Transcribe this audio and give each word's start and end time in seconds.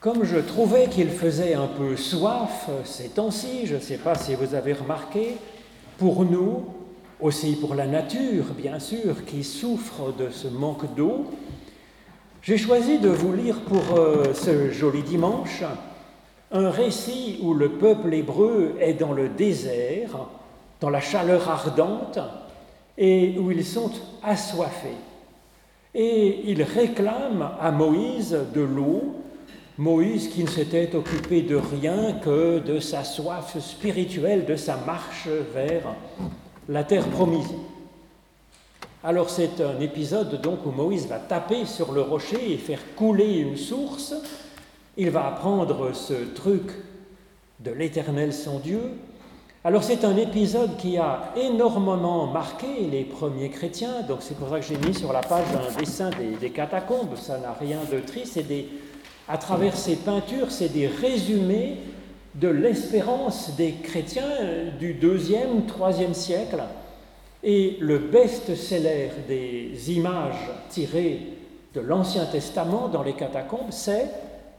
Comme 0.00 0.24
je 0.24 0.38
trouvais 0.38 0.86
qu'il 0.86 1.10
faisait 1.10 1.52
un 1.52 1.66
peu 1.66 1.94
soif 1.94 2.70
ces 2.86 3.10
temps-ci, 3.10 3.66
je 3.66 3.74
ne 3.74 3.80
sais 3.80 3.98
pas 3.98 4.14
si 4.14 4.34
vous 4.34 4.54
avez 4.54 4.72
remarqué, 4.72 5.36
pour 5.98 6.24
nous, 6.24 6.64
aussi 7.20 7.54
pour 7.54 7.74
la 7.74 7.86
nature, 7.86 8.46
bien 8.56 8.78
sûr, 8.78 9.26
qui 9.26 9.44
souffre 9.44 10.14
de 10.18 10.30
ce 10.30 10.48
manque 10.48 10.94
d'eau, 10.94 11.26
j'ai 12.40 12.56
choisi 12.56 12.98
de 12.98 13.10
vous 13.10 13.34
lire 13.34 13.60
pour 13.60 13.98
euh, 13.98 14.32
ce 14.32 14.70
joli 14.70 15.02
dimanche 15.02 15.64
un 16.50 16.70
récit 16.70 17.38
où 17.42 17.52
le 17.52 17.68
peuple 17.68 18.14
hébreu 18.14 18.76
est 18.80 18.94
dans 18.94 19.12
le 19.12 19.28
désert, 19.28 20.28
dans 20.80 20.88
la 20.88 21.02
chaleur 21.02 21.46
ardente, 21.50 22.18
et 22.96 23.36
où 23.38 23.50
ils 23.50 23.66
sont 23.66 23.90
assoiffés. 24.22 24.96
Et 25.94 26.50
ils 26.50 26.62
réclament 26.62 27.50
à 27.60 27.70
Moïse 27.70 28.34
de 28.54 28.62
l'eau, 28.62 29.16
Moïse 29.80 30.28
qui 30.28 30.44
ne 30.44 30.48
s'était 30.50 30.94
occupé 30.94 31.40
de 31.40 31.56
rien 31.56 32.12
que 32.22 32.58
de 32.58 32.80
sa 32.80 33.02
soif 33.02 33.58
spirituelle, 33.60 34.44
de 34.44 34.54
sa 34.54 34.76
marche 34.76 35.26
vers 35.54 35.94
la 36.68 36.84
terre 36.84 37.08
promise. 37.08 37.48
Alors 39.02 39.30
c'est 39.30 39.58
un 39.62 39.80
épisode 39.80 40.38
donc 40.42 40.66
où 40.66 40.70
Moïse 40.70 41.08
va 41.08 41.18
taper 41.18 41.64
sur 41.64 41.92
le 41.92 42.02
rocher 42.02 42.52
et 42.52 42.58
faire 42.58 42.80
couler 42.94 43.38
une 43.38 43.56
source. 43.56 44.12
Il 44.98 45.08
va 45.08 45.28
apprendre 45.28 45.94
ce 45.94 46.12
truc 46.34 46.72
de 47.60 47.70
l'Éternel 47.70 48.34
son 48.34 48.58
Dieu. 48.58 48.82
Alors 49.64 49.82
c'est 49.82 50.04
un 50.04 50.18
épisode 50.18 50.76
qui 50.76 50.98
a 50.98 51.32
énormément 51.38 52.26
marqué 52.26 52.86
les 52.90 53.04
premiers 53.04 53.48
chrétiens, 53.48 54.02
donc 54.06 54.18
c'est 54.20 54.36
pour 54.36 54.50
ça 54.50 54.60
que 54.60 54.66
j'ai 54.66 54.76
mis 54.76 54.92
sur 54.92 55.10
la 55.14 55.22
page 55.22 55.46
un 55.54 55.80
dessin 55.80 56.10
des, 56.38 56.50
catacombes, 56.50 57.16
ça 57.16 57.38
n'a 57.38 57.54
rien 57.58 57.78
de 57.90 58.00
triste, 58.00 58.38
des, 58.46 58.68
à 59.30 59.38
travers 59.38 59.76
ces 59.76 59.94
peintures, 59.94 60.50
c'est 60.50 60.72
des 60.72 60.88
résumés 60.88 61.76
de 62.34 62.48
l'espérance 62.48 63.54
des 63.56 63.74
chrétiens 63.74 64.24
du 64.80 64.94
deuxième, 64.94 65.66
troisième 65.66 66.14
siècle 66.14 66.60
et 67.44 67.76
le 67.80 67.98
best-seller 67.98 69.10
des 69.28 69.92
images 69.92 70.50
tirées 70.68 71.20
de 71.74 71.80
l'Ancien 71.80 72.26
Testament 72.26 72.88
dans 72.88 73.04
les 73.04 73.12
catacombes, 73.12 73.70
c'est 73.70 74.10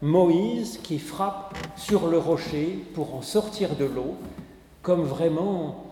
Moïse 0.02 0.80
qui 0.82 1.00
frappe 1.00 1.54
sur 1.76 2.08
le 2.08 2.18
rocher 2.18 2.80
pour 2.96 3.14
en 3.14 3.22
sortir 3.22 3.76
de 3.76 3.86
l'eau, 3.86 4.16
comme 4.82 5.04
vraiment 5.04 5.84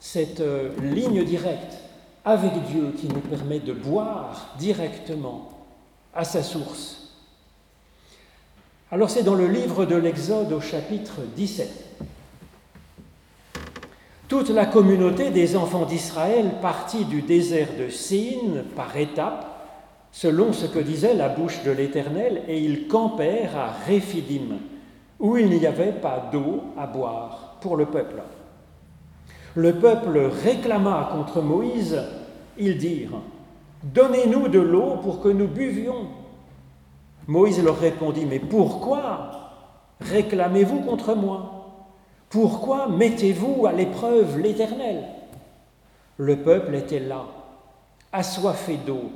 cette 0.00 0.40
euh, 0.40 0.70
ligne 0.82 1.24
directe 1.24 1.78
avec 2.24 2.52
Dieu 2.64 2.92
qui 2.98 3.06
nous 3.06 3.20
permet 3.20 3.60
de 3.60 3.72
boire 3.72 4.54
directement 4.58 5.50
à 6.12 6.24
sa 6.24 6.42
source. 6.42 7.03
Alors 8.94 9.10
c'est 9.10 9.24
dans 9.24 9.34
le 9.34 9.48
livre 9.48 9.86
de 9.86 9.96
l'Exode 9.96 10.52
au 10.52 10.60
chapitre 10.60 11.14
17. 11.34 11.98
Toute 14.28 14.50
la 14.50 14.66
communauté 14.66 15.30
des 15.30 15.56
enfants 15.56 15.84
d'Israël 15.84 16.52
partit 16.62 17.04
du 17.04 17.20
désert 17.20 17.70
de 17.76 17.88
Sin 17.88 18.62
par 18.76 18.96
étapes, 18.96 19.46
selon 20.12 20.52
ce 20.52 20.66
que 20.66 20.78
disait 20.78 21.14
la 21.14 21.28
bouche 21.28 21.64
de 21.64 21.72
l'Éternel, 21.72 22.42
et 22.46 22.60
ils 22.60 22.86
campèrent 22.86 23.56
à 23.56 23.72
Réphidim, 23.84 24.58
où 25.18 25.36
il 25.38 25.48
n'y 25.48 25.66
avait 25.66 25.90
pas 25.90 26.28
d'eau 26.30 26.62
à 26.78 26.86
boire 26.86 27.56
pour 27.62 27.76
le 27.76 27.86
peuple. 27.86 28.22
Le 29.56 29.72
peuple 29.72 30.30
réclama 30.44 31.10
contre 31.10 31.42
Moïse, 31.42 32.00
ils 32.56 32.78
dirent, 32.78 33.22
Donnez-nous 33.82 34.46
de 34.46 34.60
l'eau 34.60 34.98
pour 35.02 35.20
que 35.20 35.30
nous 35.30 35.48
buvions. 35.48 36.06
Moïse 37.26 37.62
leur 37.62 37.78
répondit, 37.78 38.26
Mais 38.26 38.38
pourquoi 38.38 39.30
réclamez-vous 40.00 40.80
contre 40.80 41.14
moi? 41.14 41.50
Pourquoi 42.28 42.88
mettez-vous 42.88 43.66
à 43.66 43.72
l'épreuve 43.72 44.38
l'Éternel? 44.38 45.04
Le 46.16 46.36
peuple 46.36 46.74
était 46.74 47.00
là, 47.00 47.26
assoiffé 48.12 48.76
d'eau, 48.76 49.10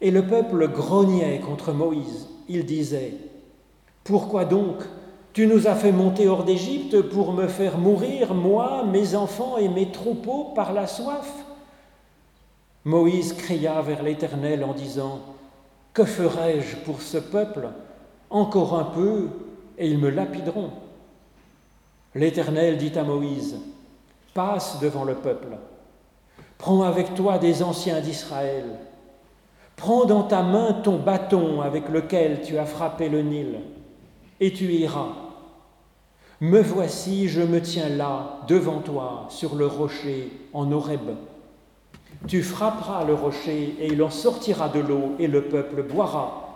et 0.00 0.10
le 0.10 0.26
peuple 0.26 0.68
grognait 0.68 1.40
contre 1.40 1.72
Moïse. 1.72 2.28
Il 2.48 2.64
disait, 2.66 3.14
Pourquoi 4.04 4.44
donc 4.44 4.76
tu 5.32 5.46
nous 5.46 5.66
as 5.66 5.74
fait 5.74 5.92
monter 5.92 6.28
hors 6.28 6.44
d'Égypte 6.44 7.02
pour 7.02 7.32
me 7.32 7.46
faire 7.46 7.76
mourir, 7.78 8.34
moi, 8.34 8.84
mes 8.84 9.14
enfants 9.14 9.58
et 9.58 9.68
mes 9.68 9.90
troupeaux, 9.92 10.52
par 10.54 10.72
la 10.72 10.86
soif? 10.86 11.30
Moïse 12.84 13.32
cria 13.34 13.82
vers 13.82 14.02
l'Éternel 14.02 14.64
en 14.64 14.72
disant, 14.72 15.20
Que 15.96 16.04
ferai-je 16.04 16.76
pour 16.84 17.00
ce 17.00 17.16
peuple? 17.16 17.70
Encore 18.28 18.78
un 18.78 18.84
peu, 18.84 19.28
et 19.78 19.88
ils 19.88 19.96
me 19.96 20.10
lapideront. 20.10 20.68
L'Éternel 22.14 22.76
dit 22.76 22.92
à 22.98 23.02
Moïse, 23.02 23.56
Passe 24.34 24.78
devant 24.80 25.04
le 25.04 25.14
peuple, 25.14 25.56
prends 26.58 26.82
avec 26.82 27.14
toi 27.14 27.38
des 27.38 27.62
anciens 27.62 28.02
d'Israël, 28.02 28.78
prends 29.74 30.04
dans 30.04 30.24
ta 30.24 30.42
main 30.42 30.74
ton 30.74 30.98
bâton 30.98 31.62
avec 31.62 31.88
lequel 31.88 32.42
tu 32.42 32.58
as 32.58 32.66
frappé 32.66 33.08
le 33.08 33.22
Nil, 33.22 33.60
et 34.38 34.52
tu 34.52 34.66
iras. 34.66 35.14
Me 36.42 36.60
voici, 36.60 37.26
je 37.26 37.40
me 37.40 37.62
tiens 37.62 37.88
là, 37.88 38.40
devant 38.46 38.80
toi, 38.80 39.28
sur 39.30 39.54
le 39.54 39.66
rocher, 39.66 40.30
en 40.52 40.70
Horeb. 40.72 41.16
Tu 42.26 42.42
frapperas 42.42 43.04
le 43.04 43.14
rocher, 43.14 43.76
et 43.80 43.86
il 43.88 44.02
en 44.02 44.10
sortira 44.10 44.68
de 44.68 44.80
l'eau, 44.80 45.12
et 45.18 45.26
le 45.26 45.42
peuple 45.42 45.82
boira. 45.82 46.46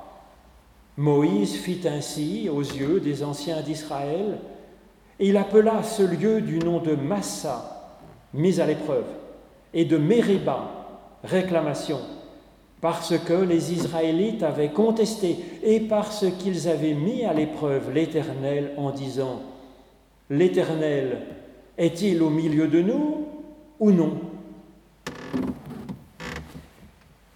Moïse 0.97 1.55
fit 1.55 1.81
ainsi 1.87 2.49
aux 2.49 2.63
yeux 2.63 3.01
des 3.01 3.23
anciens 3.23 3.61
d'Israël, 3.61 4.39
et 5.19 5.29
il 5.29 5.37
appela 5.37 5.83
ce 5.83 6.03
lieu 6.03 6.41
du 6.41 6.59
nom 6.59 6.81
de 6.81 6.95
Massa, 6.95 7.99
mise 8.35 8.61
à 8.61 8.67
l'épreuve, 8.67 9.07
et 9.73 9.85
de 9.85 9.97
Mériba, 9.97 10.81
réclamation, 11.23 12.01
parce 12.81 13.17
que 13.19 13.35
les 13.35 13.73
Israélites 13.73 14.43
avaient 14.43 14.71
contesté 14.71 15.37
et 15.63 15.81
parce 15.81 16.25
qu'ils 16.39 16.69
avaient 16.69 16.95
mis 16.95 17.25
à 17.25 17.35
l'épreuve 17.35 17.93
l'Éternel 17.93 18.73
en 18.77 18.91
disant, 18.91 19.43
L'Éternel 20.31 21.23
est-il 21.77 22.23
au 22.23 22.31
milieu 22.31 22.69
de 22.69 22.81
nous 22.81 23.27
ou 23.81 23.91
non? 23.91 24.13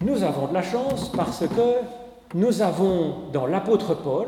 Nous 0.01 0.23
avons 0.23 0.47
de 0.47 0.53
la 0.53 0.61
chance 0.61 1.11
parce 1.11 1.47
que 1.47 2.35
nous 2.35 2.61
avons 2.61 3.29
dans 3.33 3.47
l'apôtre 3.47 3.95
Paul 3.95 4.27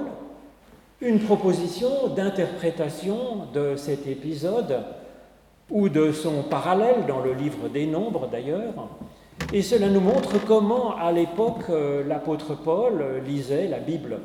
une 1.01 1.19
proposition 1.19 2.07
d'interprétation 2.15 3.45
de 3.53 3.75
cet 3.75 4.07
épisode 4.07 4.83
ou 5.69 5.89
de 5.89 6.11
son 6.11 6.43
parallèle 6.43 7.05
dans 7.07 7.19
le 7.19 7.33
livre 7.33 7.67
des 7.67 7.85
Nombres 7.85 8.27
d'ailleurs. 8.27 8.89
Et 9.53 9.61
cela 9.61 9.89
nous 9.89 9.99
montre 9.99 10.43
comment 10.45 10.95
à 10.97 11.11
l'époque 11.11 11.69
euh, 11.69 12.03
l'apôtre 12.07 12.55
Paul 12.55 13.21
lisait 13.25 13.67
la 13.67 13.79
Bible. 13.79 14.19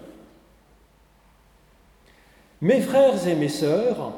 Mes 2.60 2.80
frères 2.80 3.26
et 3.26 3.34
mes 3.34 3.48
sœurs, 3.48 4.12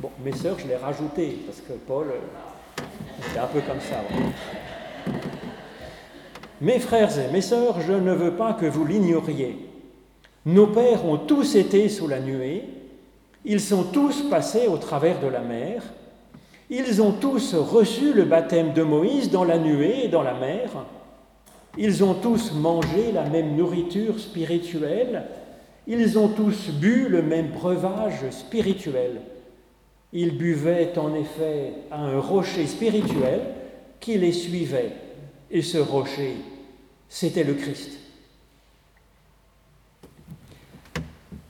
bon, 0.00 0.10
mes 0.24 0.32
sœurs 0.32 0.58
je 0.58 0.66
l'ai 0.66 0.76
rajouté 0.76 1.38
parce 1.46 1.60
que 1.60 1.74
Paul, 1.74 2.06
c'est 3.32 3.38
un 3.38 3.46
peu 3.46 3.60
comme 3.60 3.80
ça. 3.80 4.02
Mes 6.60 6.78
frères 6.80 7.16
et 7.18 7.32
mes 7.32 7.40
sœurs, 7.40 7.80
je 7.80 7.92
ne 7.92 8.12
veux 8.12 8.32
pas 8.32 8.52
que 8.52 8.66
vous 8.66 8.84
l'ignoriez. 8.84 9.68
Nos 10.44 10.66
pères 10.66 11.04
ont 11.04 11.18
tous 11.18 11.54
été 11.54 11.88
sous 11.88 12.08
la 12.08 12.20
nuée, 12.20 12.64
ils 13.44 13.60
sont 13.60 13.84
tous 13.84 14.28
passés 14.28 14.66
au 14.66 14.76
travers 14.76 15.20
de 15.20 15.28
la 15.28 15.40
mer, 15.40 15.82
ils 16.70 17.00
ont 17.00 17.12
tous 17.12 17.54
reçu 17.54 18.12
le 18.12 18.24
baptême 18.24 18.72
de 18.72 18.82
Moïse 18.82 19.30
dans 19.30 19.44
la 19.44 19.58
nuée 19.58 20.04
et 20.04 20.08
dans 20.08 20.22
la 20.22 20.34
mer, 20.34 20.70
ils 21.76 22.02
ont 22.02 22.14
tous 22.14 22.52
mangé 22.52 23.12
la 23.12 23.24
même 23.24 23.56
nourriture 23.56 24.18
spirituelle, 24.18 25.24
ils 25.86 26.18
ont 26.18 26.28
tous 26.28 26.70
bu 26.70 27.08
le 27.08 27.22
même 27.22 27.48
breuvage 27.48 28.28
spirituel. 28.30 29.20
Ils 30.12 30.38
buvaient 30.38 30.98
en 30.98 31.14
effet 31.14 31.72
à 31.90 32.00
un 32.00 32.18
rocher 32.18 32.66
spirituel 32.66 33.40
qui 34.00 34.16
les 34.16 34.32
suivait, 34.32 34.92
et 35.50 35.62
ce 35.62 35.78
rocher, 35.78 36.36
c'était 37.08 37.44
le 37.44 37.54
Christ. 37.54 37.98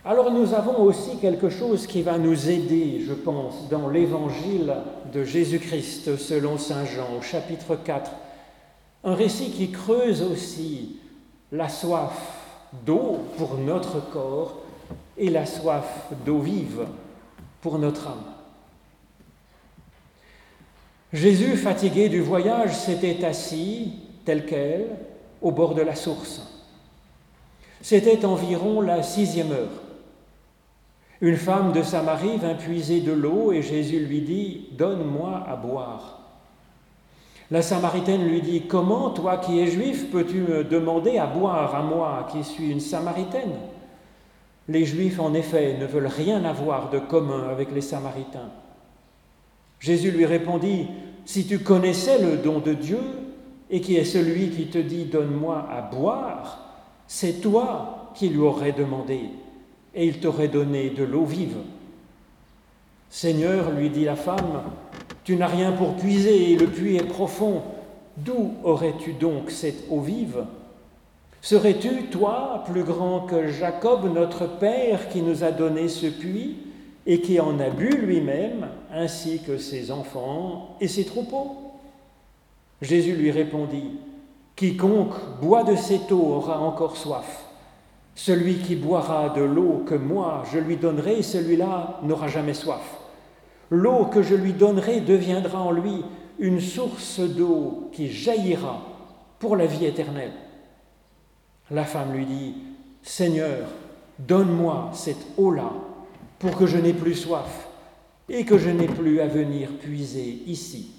Alors 0.04 0.32
nous 0.32 0.54
avons 0.54 0.80
aussi 0.82 1.18
quelque 1.18 1.50
chose 1.50 1.86
qui 1.86 2.00
va 2.00 2.16
nous 2.16 2.48
aider, 2.48 3.02
je 3.06 3.12
pense, 3.12 3.68
dans 3.68 3.90
l'évangile 3.90 4.74
de 5.12 5.22
Jésus-Christ 5.22 6.16
selon 6.16 6.56
Saint 6.56 6.86
Jean 6.86 7.18
au 7.18 7.20
chapitre 7.20 7.76
4. 7.76 8.10
Un 9.04 9.14
récit 9.14 9.50
qui 9.50 9.70
creuse 9.70 10.22
aussi 10.22 10.96
la 11.52 11.68
soif 11.68 12.16
d'eau 12.86 13.18
pour 13.36 13.58
notre 13.58 14.00
corps 14.10 14.62
et 15.18 15.28
la 15.28 15.44
soif 15.44 16.06
d'eau 16.24 16.38
vive 16.38 16.86
pour 17.60 17.78
notre 17.78 18.08
âme. 18.08 18.37
Jésus, 21.12 21.56
fatigué 21.56 22.08
du 22.08 22.20
voyage, 22.20 22.74
s'était 22.74 23.24
assis, 23.24 23.92
tel 24.24 24.44
quel, 24.44 24.86
au 25.40 25.50
bord 25.50 25.74
de 25.74 25.82
la 25.82 25.94
source. 25.94 26.42
C'était 27.80 28.24
environ 28.24 28.80
la 28.80 29.02
sixième 29.02 29.52
heure. 29.52 29.82
Une 31.20 31.36
femme 31.36 31.72
de 31.72 31.82
Samarie 31.82 32.36
vint 32.36 32.54
puiser 32.54 33.00
de 33.00 33.12
l'eau 33.12 33.52
et 33.52 33.62
Jésus 33.62 34.00
lui 34.00 34.20
dit, 34.20 34.68
Donne-moi 34.72 35.44
à 35.48 35.56
boire. 35.56 36.20
La 37.50 37.62
Samaritaine 37.62 38.28
lui 38.28 38.42
dit, 38.42 38.66
Comment, 38.66 39.10
toi 39.10 39.38
qui 39.38 39.58
es 39.58 39.68
juif, 39.68 40.10
peux-tu 40.10 40.42
me 40.42 40.62
demander 40.64 41.18
à 41.18 41.26
boire 41.26 41.74
à 41.74 41.82
moi 41.82 42.28
qui 42.30 42.44
suis 42.44 42.70
une 42.70 42.80
Samaritaine? 42.80 43.54
Les 44.68 44.84
Juifs, 44.84 45.18
en 45.18 45.32
effet, 45.32 45.78
ne 45.80 45.86
veulent 45.86 46.06
rien 46.06 46.44
avoir 46.44 46.90
de 46.90 46.98
commun 46.98 47.48
avec 47.48 47.72
les 47.72 47.80
Samaritains. 47.80 48.50
Jésus 49.80 50.10
lui 50.10 50.26
répondit, 50.26 50.86
Si 51.24 51.46
tu 51.46 51.60
connaissais 51.60 52.18
le 52.18 52.36
don 52.36 52.58
de 52.58 52.72
Dieu, 52.72 53.00
et 53.70 53.80
qui 53.80 53.96
est 53.96 54.04
celui 54.04 54.50
qui 54.50 54.66
te 54.66 54.78
dit, 54.78 55.04
Donne-moi 55.04 55.66
à 55.70 55.82
boire, 55.82 56.64
c'est 57.06 57.40
toi 57.40 58.10
qui 58.14 58.28
lui 58.28 58.40
aurais 58.40 58.72
demandé 58.72 59.20
et 59.94 60.06
il 60.06 60.20
t'aurait 60.20 60.48
donné 60.48 60.90
de 60.90 61.02
l'eau 61.02 61.24
vive. 61.24 61.56
Seigneur, 63.10 63.72
lui 63.72 63.90
dit 63.90 64.04
la 64.04 64.16
femme, 64.16 64.62
tu 65.24 65.36
n'as 65.36 65.46
rien 65.46 65.72
pour 65.72 65.96
puiser 65.96 66.52
et 66.52 66.56
le 66.56 66.66
puits 66.66 66.96
est 66.96 67.06
profond. 67.06 67.62
D'où 68.16 68.54
aurais-tu 68.62 69.14
donc 69.14 69.50
cette 69.50 69.84
eau 69.90 70.00
vive? 70.00 70.44
Serais-tu, 71.40 72.04
toi, 72.10 72.64
plus 72.70 72.82
grand 72.82 73.20
que 73.20 73.48
Jacob, 73.48 74.12
notre 74.12 74.46
Père, 74.46 75.08
qui 75.08 75.22
nous 75.22 75.42
a 75.42 75.50
donné 75.50 75.88
ce 75.88 76.06
puits? 76.06 76.58
Et 77.08 77.20
qui 77.20 77.40
en 77.40 77.58
a 77.58 77.70
bu 77.70 77.88
lui-même, 77.88 78.68
ainsi 78.92 79.40
que 79.40 79.58
ses 79.58 79.90
enfants 79.90 80.76
et 80.80 80.86
ses 80.86 81.06
troupeaux 81.06 81.68
Jésus 82.82 83.14
lui 83.14 83.30
répondit, 83.30 83.98
Quiconque 84.54 85.16
boit 85.40 85.64
de 85.64 85.74
cette 85.74 86.12
eau 86.12 86.20
aura 86.20 86.60
encore 86.60 86.96
soif. 86.96 87.44
Celui 88.14 88.58
qui 88.58 88.76
boira 88.76 89.30
de 89.30 89.42
l'eau 89.42 89.84
que 89.86 89.94
moi 89.94 90.44
je 90.52 90.58
lui 90.58 90.76
donnerai, 90.76 91.22
celui-là 91.22 92.00
n'aura 92.02 92.28
jamais 92.28 92.54
soif. 92.54 92.98
L'eau 93.70 94.06
que 94.06 94.22
je 94.22 94.34
lui 94.34 94.52
donnerai 94.52 95.00
deviendra 95.00 95.60
en 95.60 95.70
lui 95.70 96.04
une 96.38 96.60
source 96.60 97.20
d'eau 97.20 97.88
qui 97.92 98.10
jaillira 98.10 98.80
pour 99.38 99.56
la 99.56 99.66
vie 99.66 99.86
éternelle. 99.86 100.32
La 101.70 101.84
femme 101.84 102.12
lui 102.12 102.26
dit, 102.26 102.54
Seigneur, 103.02 103.66
donne-moi 104.18 104.90
cette 104.94 105.26
eau-là 105.36 105.70
pour 106.38 106.56
que 106.56 106.66
je 106.66 106.76
n'ai 106.76 106.92
plus 106.92 107.14
soif 107.14 107.68
et 108.28 108.44
que 108.44 108.58
je 108.58 108.70
n'ai 108.70 108.86
plus 108.86 109.20
à 109.20 109.26
venir 109.26 109.70
puiser 109.78 110.42
ici. 110.46 110.92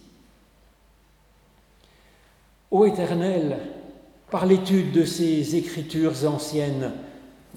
Ô 2.72 2.86
Éternel, 2.86 3.58
par 4.30 4.46
l'étude 4.46 4.92
de 4.92 5.06
ces 5.06 5.56
écritures 5.56 6.26
anciennes, 6.26 6.92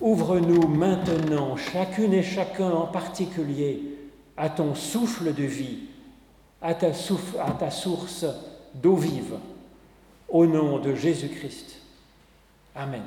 Ouvre-nous 0.00 0.67
maintenant, 0.69 1.56
chacune 1.56 2.14
et 2.14 2.23
chacun 2.23 2.70
en 2.70 2.87
particulier, 2.87 3.99
à 4.37 4.49
ton 4.49 4.75
souffle 4.75 5.35
de 5.35 5.44
vie, 5.44 5.81
à 6.62 6.75
ta, 6.75 6.88
à 6.88 7.50
ta 7.52 7.70
source 7.70 8.25
d'eau 8.75 8.96
vive, 8.96 9.37
au 10.28 10.46
nom 10.46 10.78
de 10.78 10.94
Jésus-Christ. 10.94 11.76
Amen. 12.75 13.02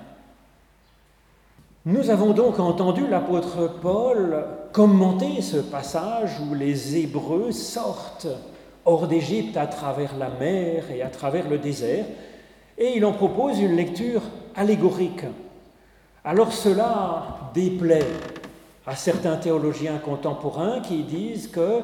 Nous 1.85 2.09
avons 2.09 2.31
donc 2.31 2.59
entendu 2.59 3.07
l'apôtre 3.07 3.67
Paul 3.81 4.45
commenter 4.75 5.41
ce 5.41 5.57
passage 5.57 6.37
où 6.41 6.53
les 6.53 6.97
Hébreux 6.97 7.53
sortent 7.53 8.27
hors 8.83 9.07
d'Égypte 9.07 9.55
à 9.55 9.67
travers 9.67 10.17
la 10.17 10.29
mer 10.29 10.91
et 10.91 11.01
à 11.01 11.07
travers 11.07 11.49
le 11.49 11.57
désert, 11.57 12.05
et 12.77 12.97
il 12.97 13.05
en 13.05 13.13
propose 13.13 13.57
une 13.59 13.77
lecture 13.77 14.21
allégorique 14.53 15.23
alors 16.27 16.51
cela 16.51 17.51
déplaît 17.53 18.07
à 18.87 18.95
certains 18.95 19.37
théologiens 19.37 19.99
contemporains 20.03 20.79
qui 20.79 21.03
disent 21.03 21.47
que 21.47 21.81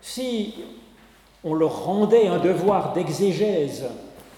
si 0.00 0.54
on 1.44 1.52
leur 1.52 1.84
rendait 1.84 2.26
un 2.26 2.38
devoir 2.38 2.94
d'exégèse 2.94 3.84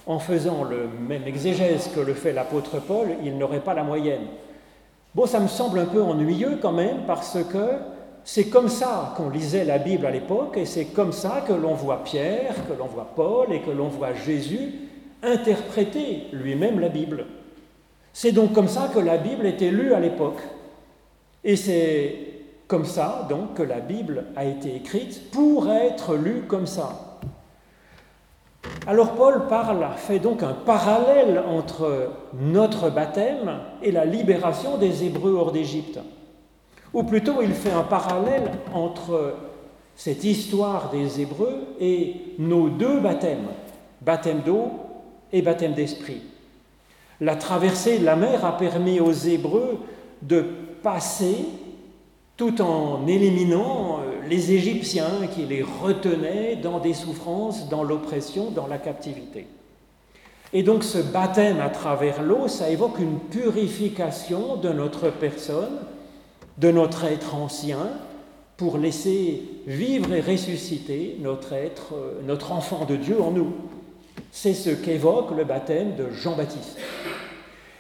en 0.04 0.19
faisant 0.19 0.64
le 0.64 0.88
même 1.08 1.28
exégèse 1.28 1.88
que 1.94 2.00
le 2.00 2.14
fait 2.14 2.32
l'apôtre 2.32 2.81
Paul, 2.81 3.06
ils 3.22 3.38
n'auraient 3.38 3.60
pas 3.60 3.75
la 3.75 3.84
moyenne. 3.84 4.26
Bon, 5.16 5.24
ça 5.24 5.40
me 5.40 5.48
semble 5.48 5.78
un 5.78 5.86
peu 5.86 6.02
ennuyeux 6.02 6.58
quand 6.60 6.72
même 6.72 7.06
parce 7.06 7.38
que 7.50 7.78
c'est 8.22 8.50
comme 8.50 8.68
ça 8.68 9.14
qu'on 9.16 9.30
lisait 9.30 9.64
la 9.64 9.78
Bible 9.78 10.04
à 10.04 10.10
l'époque 10.10 10.58
et 10.58 10.66
c'est 10.66 10.84
comme 10.84 11.12
ça 11.12 11.42
que 11.48 11.54
l'on 11.54 11.72
voit 11.72 12.04
Pierre, 12.04 12.54
que 12.68 12.74
l'on 12.78 12.84
voit 12.84 13.10
Paul 13.16 13.50
et 13.50 13.62
que 13.62 13.70
l'on 13.70 13.88
voit 13.88 14.12
Jésus 14.12 14.74
interpréter 15.22 16.24
lui-même 16.34 16.80
la 16.80 16.90
Bible. 16.90 17.24
C'est 18.12 18.32
donc 18.32 18.52
comme 18.52 18.68
ça 18.68 18.90
que 18.92 18.98
la 18.98 19.16
Bible 19.16 19.46
était 19.46 19.70
lue 19.70 19.94
à 19.94 20.00
l'époque. 20.00 20.42
Et 21.44 21.56
c'est 21.56 22.14
comme 22.68 22.84
ça 22.84 23.26
donc 23.30 23.54
que 23.54 23.62
la 23.62 23.80
Bible 23.80 24.26
a 24.36 24.44
été 24.44 24.76
écrite 24.76 25.30
pour 25.30 25.70
être 25.70 26.14
lue 26.14 26.42
comme 26.46 26.66
ça. 26.66 27.06
Alors 28.86 29.12
Paul 29.12 29.48
parle, 29.48 29.84
fait 29.96 30.20
donc 30.20 30.42
un 30.42 30.52
parallèle 30.52 31.42
entre 31.48 32.10
notre 32.38 32.90
baptême 32.90 33.58
et 33.82 33.90
la 33.90 34.04
libération 34.04 34.76
des 34.76 35.04
Hébreux 35.04 35.34
hors 35.34 35.50
d'Égypte. 35.50 35.98
Ou 36.94 37.02
plutôt 37.02 37.42
il 37.42 37.52
fait 37.52 37.72
un 37.72 37.82
parallèle 37.82 38.52
entre 38.72 39.34
cette 39.96 40.24
histoire 40.24 40.90
des 40.90 41.20
Hébreux 41.20 41.66
et 41.80 42.14
nos 42.38 42.68
deux 42.68 43.00
baptêmes, 43.00 43.48
baptême 44.02 44.42
d'eau 44.44 44.70
et 45.32 45.42
baptême 45.42 45.72
d'esprit. 45.72 46.22
La 47.20 47.34
traversée 47.34 47.98
de 47.98 48.04
la 48.04 48.14
mer 48.14 48.44
a 48.44 48.56
permis 48.56 49.00
aux 49.00 49.12
Hébreux 49.12 49.78
de 50.22 50.44
passer 50.82 51.46
tout 52.37 52.61
en 52.61 53.06
éliminant 53.06 54.00
euh, 54.00 54.29
les 54.29 54.53
Égyptiens 54.53 55.27
qui 55.35 55.43
les 55.47 55.62
retenaient 55.62 56.56
dans 56.56 56.79
des 56.79 56.94
souffrances, 56.94 57.69
dans 57.69 57.83
l'oppression, 57.83 58.50
dans 58.50 58.67
la 58.67 58.79
captivité. 58.79 59.47
Et 60.53 60.62
donc 60.62 60.85
ce 60.85 60.99
baptême 60.99 61.61
à 61.61 61.71
travers 61.71 62.23
l'eau, 62.23 62.49
ça 62.49 62.71
évoque 62.71 62.99
une 62.99 63.19
purification 63.19 64.56
de 64.56 64.69
notre 64.69 65.11
personne, 65.11 65.79
de 66.59 66.71
notre 66.71 67.05
être 67.05 67.35
ancien, 67.35 67.88
pour 68.56 68.79
laisser 68.79 69.43
vivre 69.67 70.15
et 70.15 70.21
ressusciter 70.21 71.19
notre 71.21 71.53
être, 71.53 71.94
euh, 71.94 72.21
notre 72.27 72.53
enfant 72.53 72.85
de 72.85 72.97
Dieu 72.97 73.21
en 73.21 73.31
nous. 73.31 73.53
C'est 74.31 74.55
ce 74.55 74.71
qu'évoque 74.71 75.31
le 75.37 75.44
baptême 75.44 75.94
de 75.97 76.11
Jean-Baptiste. 76.11 76.79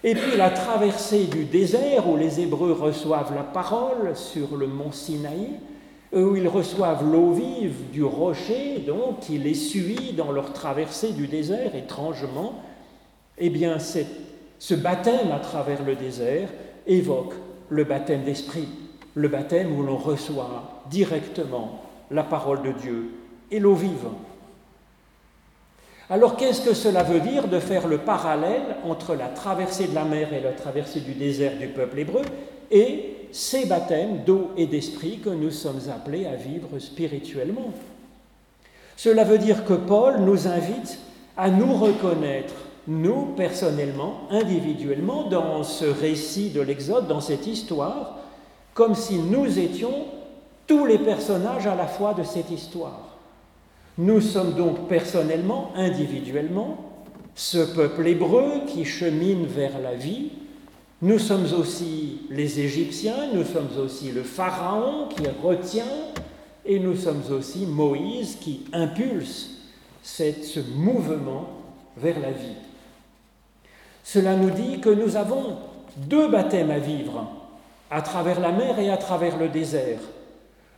Et 0.06 0.14
puis 0.14 0.36
la 0.36 0.50
traversée 0.50 1.24
du 1.24 1.46
désert 1.46 2.08
où 2.08 2.16
les 2.16 2.40
Hébreux 2.40 2.70
reçoivent 2.70 3.34
la 3.34 3.42
parole 3.42 4.14
sur 4.14 4.56
le 4.56 4.68
mont 4.68 4.92
Sinaï, 4.92 5.58
où 6.12 6.36
ils 6.36 6.46
reçoivent 6.46 7.04
l'eau 7.04 7.32
vive 7.32 7.90
du 7.90 8.04
rocher, 8.04 8.78
donc 8.86 9.18
qui 9.18 9.36
les 9.36 9.54
suit 9.54 10.12
dans 10.16 10.30
leur 10.30 10.52
traversée 10.52 11.12
du 11.12 11.26
désert 11.26 11.74
étrangement, 11.74 12.62
eh 13.36 13.50
bien 13.50 13.78
ce 13.80 14.74
baptême 14.76 15.32
à 15.32 15.40
travers 15.40 15.82
le 15.82 15.96
désert 15.96 16.50
évoque 16.86 17.34
le 17.68 17.82
baptême 17.82 18.22
d'esprit, 18.22 18.68
le 19.16 19.26
baptême 19.26 19.76
où 19.76 19.82
l'on 19.82 19.96
reçoit 19.96 20.84
directement 20.88 21.82
la 22.12 22.22
parole 22.22 22.62
de 22.62 22.70
Dieu 22.70 23.10
et 23.50 23.58
l'eau 23.58 23.74
vive. 23.74 24.06
Alors 26.08 26.36
qu'est-ce 26.36 26.60
que 26.60 26.74
cela 26.74 27.02
veut 27.02 27.18
dire 27.18 27.48
de 27.48 27.58
faire 27.58 27.88
le 27.88 27.98
parallèle 27.98 28.76
entre 28.84 29.16
la 29.16 29.26
traversée 29.26 29.88
de 29.88 29.94
la 29.94 30.04
mer 30.04 30.32
et 30.32 30.40
la 30.40 30.52
traversée 30.52 31.00
du 31.00 31.14
désert 31.14 31.58
du 31.58 31.66
peuple 31.66 31.98
hébreu 31.98 32.22
et 32.70 33.16
ces 33.32 33.66
baptêmes 33.66 34.22
d'eau 34.24 34.52
et 34.56 34.66
d'esprit 34.66 35.18
que 35.18 35.30
nous 35.30 35.50
sommes 35.50 35.80
appelés 35.92 36.26
à 36.26 36.36
vivre 36.36 36.78
spirituellement? 36.78 37.72
Cela 38.96 39.24
veut 39.24 39.38
dire 39.38 39.64
que 39.64 39.74
Paul 39.74 40.20
nous 40.20 40.46
invite 40.46 40.98
à 41.36 41.50
nous 41.50 41.74
reconnaître, 41.74 42.54
nous 42.86 43.34
personnellement, 43.36 44.20
individuellement, 44.30 45.24
dans 45.24 45.64
ce 45.64 45.84
récit 45.84 46.50
de 46.50 46.60
l'Exode, 46.60 47.08
dans 47.08 47.20
cette 47.20 47.48
histoire, 47.48 48.18
comme 48.74 48.94
si 48.94 49.18
nous 49.18 49.58
étions 49.58 50.04
tous 50.68 50.86
les 50.86 50.98
personnages 50.98 51.66
à 51.66 51.74
la 51.74 51.86
fois 51.86 52.14
de 52.14 52.22
cette 52.22 52.50
histoire. 52.50 53.05
Nous 53.98 54.20
sommes 54.20 54.54
donc 54.54 54.88
personnellement, 54.88 55.72
individuellement, 55.74 56.78
ce 57.34 57.58
peuple 57.58 58.06
hébreu 58.06 58.62
qui 58.66 58.84
chemine 58.84 59.46
vers 59.46 59.78
la 59.80 59.94
vie. 59.94 60.30
Nous 61.00 61.18
sommes 61.18 61.46
aussi 61.58 62.20
les 62.30 62.60
Égyptiens, 62.60 63.32
nous 63.32 63.44
sommes 63.44 63.70
aussi 63.78 64.10
le 64.12 64.22
Pharaon 64.22 65.08
qui 65.08 65.24
retient, 65.42 65.84
et 66.64 66.78
nous 66.78 66.96
sommes 66.96 67.22
aussi 67.30 67.64
Moïse 67.66 68.36
qui 68.40 68.64
impulse 68.72 69.50
ce 70.02 70.60
mouvement 70.74 71.48
vers 71.96 72.20
la 72.20 72.32
vie. 72.32 72.56
Cela 74.04 74.36
nous 74.36 74.50
dit 74.50 74.80
que 74.80 74.90
nous 74.90 75.16
avons 75.16 75.56
deux 75.96 76.28
baptêmes 76.28 76.70
à 76.70 76.78
vivre, 76.78 77.30
à 77.90 78.02
travers 78.02 78.40
la 78.40 78.52
mer 78.52 78.78
et 78.78 78.90
à 78.90 78.96
travers 78.96 79.38
le 79.38 79.48
désert. 79.48 80.00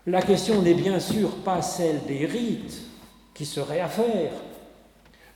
La 0.07 0.23
question 0.23 0.63
n'est 0.63 0.75
bien 0.75 1.01
sûr 1.01 1.31
pas 1.45 1.63
celle 1.63 2.01
des 2.07 2.25
rites, 2.25 2.88
qui 3.39 3.47
serait 3.47 3.79
à 3.79 3.87
faire. 3.87 4.33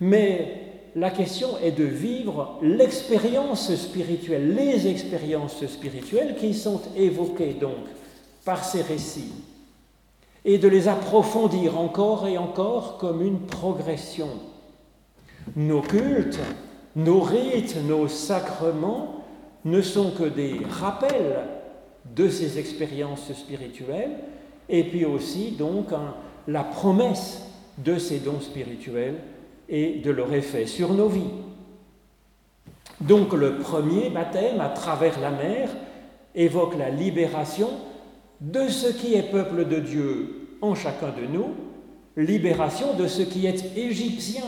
Mais 0.01 0.57
la 0.97 1.11
question 1.11 1.57
est 1.63 1.71
de 1.71 1.85
vivre 1.85 2.59
l'expérience 2.61 3.73
spirituelle, 3.77 4.57
les 4.57 4.89
expériences 4.89 5.65
spirituelles 5.65 6.35
qui 6.35 6.53
sont 6.53 6.83
évoquées 6.97 7.55
donc 7.55 7.87
par 8.45 8.65
ces 8.65 8.83
récits 8.83 9.33
et 10.45 10.59
de 10.59 10.67
les 10.67 10.89
approfondir 10.89 11.79
encore 11.79 12.27
et 12.27 12.37
encore 12.39 12.99
comme 12.99 13.23
une 13.23 13.39
progression. 13.39 14.31
Nos 15.55 15.81
cultes, 15.81 16.41
nos 16.97 17.21
rites, 17.21 17.77
nos 17.87 18.09
sacrements 18.09 19.23
ne 19.65 19.81
sont 19.81 20.11
que 20.11 20.25
des 20.25 20.61
rappels 20.69 21.39
de 22.17 22.29
ces 22.29 22.59
expériences 22.59 23.33
spirituelles 23.33 24.19
et 24.69 24.83
puis 24.83 25.05
aussi 25.05 25.53
donc 25.53 25.91
la 26.49 26.65
promesse 26.65 27.52
de 27.85 27.99
ces 27.99 28.19
dons 28.19 28.41
spirituels 28.41 29.17
et 29.69 30.01
de 30.01 30.11
leur 30.11 30.33
effet 30.33 30.67
sur 30.67 30.93
nos 30.93 31.09
vies. 31.09 31.31
Donc 33.01 33.33
le 33.33 33.59
premier 33.59 34.11
baptême 34.11 34.61
à 34.61 34.69
travers 34.69 35.19
la 35.21 35.31
mer 35.31 35.71
évoque 36.35 36.77
la 36.79 36.91
libération 36.91 37.69
de 38.41 38.69
ce 38.69 38.89
qui 38.89 39.15
est 39.15 39.31
peuple 39.31 39.67
de 39.67 39.81
Dieu 39.81 40.57
en 40.61 40.75
chacun 40.75 41.09
de 41.09 41.27
nous, 41.27 41.55
libération 42.17 42.95
de 42.95 43.07
ce 43.07 43.23
qui 43.23 43.47
est 43.47 43.77
égyptien 43.77 44.45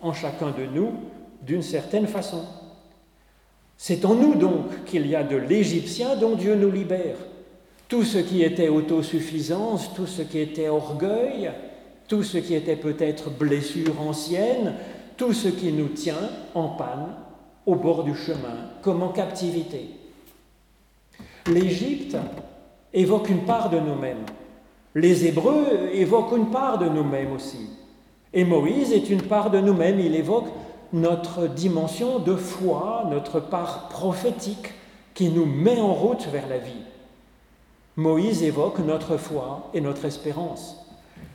en 0.00 0.12
chacun 0.12 0.50
de 0.50 0.64
nous 0.72 0.92
d'une 1.42 1.62
certaine 1.62 2.06
façon. 2.06 2.44
C'est 3.76 4.04
en 4.04 4.14
nous 4.14 4.34
donc 4.34 4.84
qu'il 4.84 5.06
y 5.06 5.14
a 5.14 5.22
de 5.22 5.36
l'Égyptien 5.36 6.16
dont 6.16 6.34
Dieu 6.34 6.56
nous 6.56 6.70
libère. 6.70 7.16
Tout 7.88 8.02
ce 8.02 8.18
qui 8.18 8.42
était 8.42 8.68
autosuffisance, 8.68 9.94
tout 9.94 10.06
ce 10.06 10.22
qui 10.22 10.40
était 10.40 10.68
orgueil, 10.68 11.50
tout 12.08 12.22
ce 12.22 12.38
qui 12.38 12.54
était 12.54 12.76
peut-être 12.76 13.30
blessure 13.30 14.00
ancienne, 14.00 14.74
tout 15.16 15.32
ce 15.32 15.48
qui 15.48 15.72
nous 15.72 15.88
tient 15.88 16.30
en 16.54 16.68
panne, 16.68 17.14
au 17.66 17.74
bord 17.74 18.02
du 18.02 18.14
chemin, 18.14 18.70
comme 18.82 19.02
en 19.02 19.10
captivité. 19.10 19.90
L'Égypte 21.46 22.16
évoque 22.94 23.28
une 23.28 23.44
part 23.44 23.68
de 23.68 23.78
nous-mêmes. 23.78 24.24
Les 24.94 25.26
Hébreux 25.26 25.90
évoquent 25.92 26.36
une 26.36 26.50
part 26.50 26.78
de 26.78 26.88
nous-mêmes 26.88 27.32
aussi. 27.32 27.68
Et 28.32 28.44
Moïse 28.44 28.92
est 28.92 29.10
une 29.10 29.22
part 29.22 29.50
de 29.50 29.60
nous-mêmes. 29.60 30.00
Il 30.00 30.14
évoque 30.14 30.48
notre 30.92 31.46
dimension 31.46 32.18
de 32.18 32.34
foi, 32.34 33.04
notre 33.10 33.40
part 33.40 33.88
prophétique 33.88 34.72
qui 35.14 35.28
nous 35.28 35.46
met 35.46 35.80
en 35.80 35.92
route 35.92 36.26
vers 36.32 36.48
la 36.48 36.58
vie. 36.58 36.84
Moïse 37.96 38.42
évoque 38.42 38.78
notre 38.78 39.16
foi 39.16 39.70
et 39.74 39.80
notre 39.80 40.04
espérance. 40.04 40.87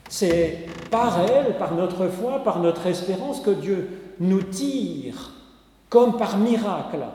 C'est 0.10 0.66
par 0.92 1.22
elle, 1.22 1.58
par 1.58 1.74
notre 1.74 2.08
foi, 2.08 2.40
par 2.44 2.60
notre 2.60 2.86
espérance 2.88 3.40
que 3.40 3.52
Dieu 3.52 3.90
nous 4.20 4.44
tire, 4.44 5.32
comme 5.90 6.18
par 6.18 6.38
miracle, 6.38 7.06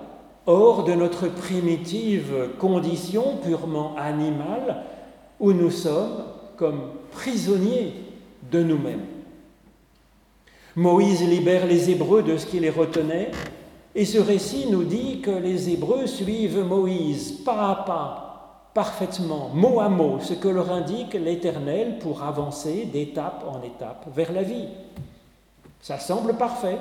hors 0.46 0.84
de 0.84 0.94
notre 0.94 1.28
primitive 1.28 2.50
condition 2.58 3.36
purement 3.44 3.94
animale 3.96 4.84
où 5.38 5.52
nous 5.52 5.70
sommes 5.70 6.24
comme 6.56 6.80
prisonniers 7.12 7.94
de 8.50 8.62
nous-mêmes. 8.62 9.04
Moïse 10.74 11.22
libère 11.22 11.66
les 11.66 11.90
Hébreux 11.90 12.22
de 12.22 12.36
ce 12.36 12.46
qui 12.46 12.60
les 12.60 12.70
retenait, 12.70 13.30
et 13.94 14.04
ce 14.04 14.18
récit 14.18 14.66
nous 14.70 14.84
dit 14.84 15.20
que 15.20 15.30
les 15.30 15.70
Hébreux 15.70 16.06
suivent 16.06 16.64
Moïse 16.64 17.32
pas 17.44 17.70
à 17.70 17.74
pas, 17.84 18.27
parfaitement, 18.78 19.50
mot 19.52 19.80
à 19.80 19.88
mot, 19.88 20.20
ce 20.20 20.34
que 20.34 20.46
leur 20.46 20.70
indique 20.70 21.14
l'Éternel 21.14 21.98
pour 21.98 22.22
avancer 22.22 22.84
d'étape 22.84 23.44
en 23.44 23.60
étape 23.64 24.06
vers 24.14 24.30
la 24.30 24.44
vie. 24.44 24.68
Ça 25.80 25.98
semble 25.98 26.34
parfait. 26.34 26.78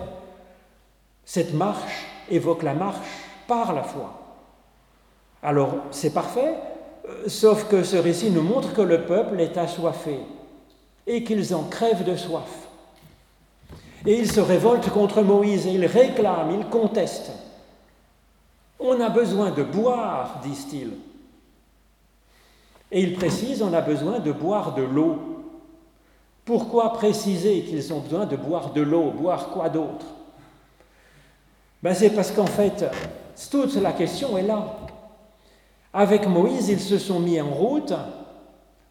Cette 1.26 1.56
marche 1.56 2.06
évoque 2.30 2.62
la 2.62 2.76
marche 2.76 3.00
par 3.48 3.74
la 3.74 3.82
foi. 3.82 4.14
Alors, 5.42 5.72
c'est 5.90 6.14
parfait, 6.14 6.54
euh, 7.10 7.28
sauf 7.28 7.68
que 7.68 7.82
ce 7.82 7.98
récit 7.98 8.30
nous 8.30 8.44
montre 8.44 8.76
que 8.76 8.84
le 8.84 9.02
peuple 9.02 9.42
est 9.42 9.58
assoiffé 9.58 10.20
et 11.08 11.24
qu'ils 11.24 11.56
en 11.56 11.64
crèvent 11.64 12.04
de 12.04 12.16
soif. 12.16 12.68
Et 14.06 14.20
ils 14.20 14.32
se 14.32 14.40
révoltent 14.40 14.92
contre 14.92 15.24
Moïse 15.24 15.66
et 15.66 15.72
ils 15.72 15.88
réclament, 15.88 16.60
ils 16.60 16.68
contestent. 16.68 17.32
On 18.80 19.02
a 19.02 19.10
besoin 19.10 19.50
de 19.50 19.64
boire, 19.64 20.42
disent-ils. 20.44 20.92
Et 22.92 23.02
ils 23.02 23.16
précisent, 23.16 23.62
on 23.62 23.74
a 23.74 23.82
besoin 23.82 24.20
de 24.20 24.32
boire 24.32 24.74
de 24.76 24.84
l'eau. 24.84 25.18
Pourquoi 26.46 26.94
préciser 26.94 27.62
qu'ils 27.64 27.94
ont 27.94 28.00
besoin 28.00 28.26
de 28.26 28.38
boire 28.38 28.72
de 28.72 28.82
l'eau 28.82 29.12
Boire 29.12 29.50
quoi 29.50 29.70
d'autre? 29.70 30.06
Ben 31.84 31.94
C'est 31.94 32.12
parce 32.12 32.32
qu'en 32.32 32.46
fait, 32.46 32.86
toute 33.52 33.76
la 33.76 33.92
question 33.92 34.38
est 34.38 34.44
là. 34.44 34.78
Avec 35.94 36.28
Moïse, 36.28 36.70
ils 36.70 36.80
se 36.80 36.98
sont 36.98 37.20
mis 37.20 37.40
en 37.42 37.50
route 37.50 37.94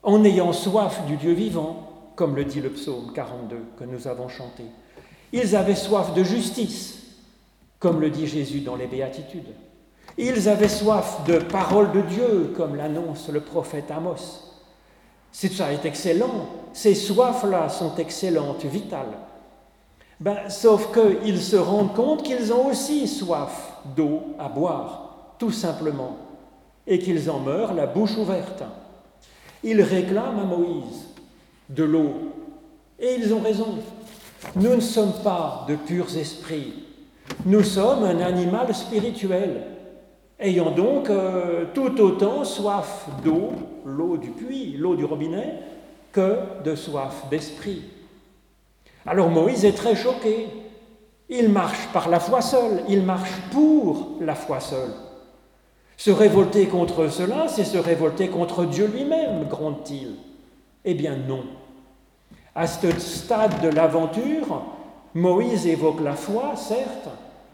en 0.03 0.25
ayant 0.25 0.53
soif 0.53 1.05
du 1.07 1.17
Dieu 1.17 1.33
vivant, 1.33 2.11
comme 2.15 2.37
le 2.37 2.45
dit 2.45 2.61
le 2.61 2.71
psaume 2.71 3.13
42 3.15 3.57
que 3.79 3.85
nous 3.85 4.07
avons 4.07 4.29
chanté. 4.29 4.65
Ils 5.33 5.57
avaient 5.57 5.75
soif 5.75 6.15
de 6.15 6.23
justice, 6.23 7.03
comme 7.79 8.01
le 8.01 8.11
dit 8.11 8.27
Jésus 8.27 8.61
dans 8.61 8.77
les 8.77 8.87
béatitudes. 8.87 9.55
Ils 10.19 10.49
avaient 10.49 10.69
soif 10.69 11.25
de 11.27 11.39
parole 11.39 11.93
de 11.93 12.01
Dieu, 12.01 12.55
comme 12.57 12.77
l'annonce 12.77 13.29
le 13.29 13.41
prophète 13.41 13.91
Amos. 13.91 14.43
C'est 15.31 15.53
ça 15.53 15.71
est 15.73 15.85
excellent. 15.85 16.47
Ces 16.73 16.95
soifs-là 16.95 17.69
sont 17.69 17.95
excellentes, 17.97 18.65
vitales. 18.65 19.19
Ben, 20.19 20.49
sauf 20.49 20.89
qu'ils 20.95 21.43
se 21.43 21.57
rendent 21.57 21.95
compte 21.95 22.23
qu'ils 22.23 22.51
ont 22.51 22.69
aussi 22.69 23.07
soif 23.07 23.75
d'eau 23.95 24.23
à 24.39 24.49
boire, 24.49 25.35
tout 25.39 25.51
simplement, 25.51 26.17
et 26.87 26.99
qu'ils 26.99 27.31
en 27.31 27.41
meurent 27.41 27.75
la 27.75 27.87
bouche 27.87 28.17
ouverte. 28.17 28.63
Ils 29.63 29.83
réclament 29.83 30.41
à 30.41 30.45
Moïse 30.45 31.09
de 31.69 31.85
l'eau, 31.85 32.15
et 32.99 33.17
ils 33.19 33.35
ont 33.35 33.41
raison. 33.41 33.79
Nous 34.55 34.75
ne 34.75 34.81
sommes 34.81 35.23
pas 35.23 35.67
de 35.69 35.77
purs 35.77 36.17
esprits. 36.17 36.85
Nous 37.45 37.63
sommes 37.63 38.05
un 38.05 38.21
animal 38.21 38.75
spirituel, 38.75 39.76
ayant 40.39 40.71
donc 40.71 41.11
euh, 41.11 41.65
tout 41.75 42.01
autant 42.01 42.45
soif 42.45 43.07
d'eau, 43.25 43.51
l'eau 43.85 44.17
du 44.17 44.31
puits, 44.31 44.77
l'eau 44.79 44.97
du 44.97 45.05
robinet, 45.05 45.55
que 46.13 46.39
de 46.65 46.75
soif 46.75 47.25
d'esprit. 47.31 47.83
Alors 49.07 49.31
Moïse 49.31 49.65
est 49.65 49.77
très 49.77 49.95
choqué. 49.95 50.49
Il 51.29 51.49
marche 51.49 51.89
par 51.93 52.09
la 52.09 52.21
foi 52.21 52.41
seule, 52.41 52.83
il 52.89 53.03
marche 53.03 53.33
pour 53.51 54.17
la 54.21 54.35
foi 54.35 54.61
seule. 54.61 54.93
Se 55.97 56.11
révolter 56.11 56.67
contre 56.67 57.09
cela, 57.09 57.49
c'est 57.49 57.65
se 57.65 57.79
révolter 57.79 58.29
contre 58.29 58.65
Dieu 58.65 58.87
lui-même, 58.87 59.49
gronde-t-il. 59.49 60.17
Eh 60.85 60.95
bien 60.95 61.17
non. 61.17 61.45
À 62.55 62.67
ce 62.67 62.91
stade 62.99 63.61
de 63.61 63.69
l'aventure, 63.69 64.63
Moïse 65.15 65.67
évoque 65.67 66.01
la 66.01 66.15
foi, 66.15 66.55
certes, 66.55 67.09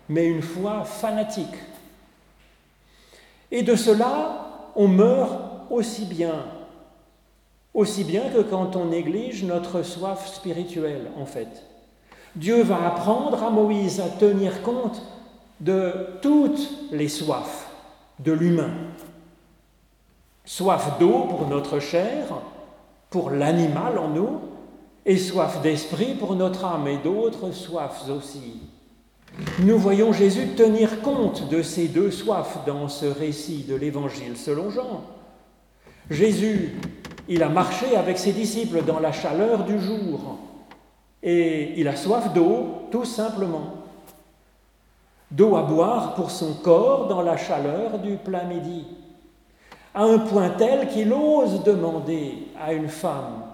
mais 0.09 0.27
une 0.27 0.43
foi 0.43 0.85
fanatique. 0.85 1.57
Et 3.53 3.63
de 3.63 3.77
cela, 3.77 4.71
on 4.75 4.89
meurt 4.89 5.39
aussi 5.71 6.07
bien, 6.07 6.47
aussi 7.75 8.03
bien 8.03 8.31
que 8.31 8.41
quand 8.41 8.77
on 8.77 8.87
néglige 8.87 9.45
notre 9.45 9.83
soif 9.83 10.27
spirituelle, 10.35 11.11
en 11.21 11.27
fait. 11.27 11.63
Dieu 12.35 12.63
va 12.63 12.87
apprendre 12.87 13.43
à 13.43 13.51
Moïse 13.51 14.01
à 14.01 14.09
tenir 14.09 14.63
compte 14.63 15.03
de 15.61 15.93
toutes 16.23 16.67
les 16.93 17.09
soifs 17.09 17.71
de 18.21 18.33
l'humain. 18.33 18.71
Soif 20.47 20.99
d'eau 20.99 21.27
pour 21.29 21.47
notre 21.47 21.79
chair, 21.79 22.27
pour 23.11 23.31
l'animal 23.31 23.99
en 23.99 24.09
nous, 24.09 24.41
et 25.05 25.19
soif 25.19 25.61
d'esprit 25.61 26.15
pour 26.15 26.35
notre 26.37 26.65
âme 26.65 26.89
et 26.89 26.97
d'autres 26.97 27.51
soifs 27.51 28.09
aussi. 28.09 28.63
Nous 29.61 29.79
voyons 29.79 30.13
Jésus 30.13 30.49
tenir 30.49 31.01
compte 31.01 31.49
de 31.49 31.63
ces 31.63 31.89
deux 31.89 32.11
soifs 32.11 32.59
dans 32.67 32.89
ce 32.89 33.07
récit 33.07 33.65
de 33.69 33.75
l'Évangile 33.75 34.37
selon 34.37 34.71
Jean. 34.71 35.03
Jésus, 36.11 36.77
il 37.29 37.43
a 37.43 37.49
marché 37.49 37.97
avec 37.97 38.19
ses 38.19 38.33
disciples 38.33 38.83
dans 38.85 39.01
la 39.01 39.13
chaleur 39.13 39.65
du 39.65 39.81
jour 39.81 40.39
et 41.23 41.73
il 41.77 41.89
a 41.89 41.97
soif 41.97 42.33
d'eau 42.33 42.89
tout 42.91 43.05
simplement. 43.05 43.75
D'eau 45.31 45.57
à 45.57 45.63
boire 45.63 46.15
pour 46.15 46.31
son 46.31 46.55
corps 46.55 47.09
dans 47.09 47.23
la 47.23 47.37
chaleur 47.39 47.99
du 47.99 48.17
plein 48.17 48.45
midi, 48.45 48.85
à 49.95 50.03
un 50.03 50.19
point 50.19 50.51
tel 50.51 50.89
qu'il 50.89 51.13
ose 51.13 51.63
demander 51.63 52.49
à 52.61 52.75
une 52.75 52.89
femme 52.89 53.53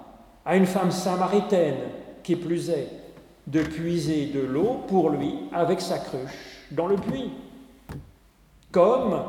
à 0.48 0.56
une 0.56 0.66
femme 0.66 0.90
samaritaine, 0.90 1.76
qui 2.22 2.34
plus 2.34 2.70
est, 2.70 2.88
de 3.50 3.62
puiser 3.62 4.26
de 4.26 4.40
l'eau 4.40 4.82
pour 4.88 5.10
lui 5.10 5.34
avec 5.52 5.80
sa 5.80 5.98
cruche 5.98 6.66
dans 6.70 6.86
le 6.86 6.96
puits. 6.96 7.32
Comme 8.70 9.22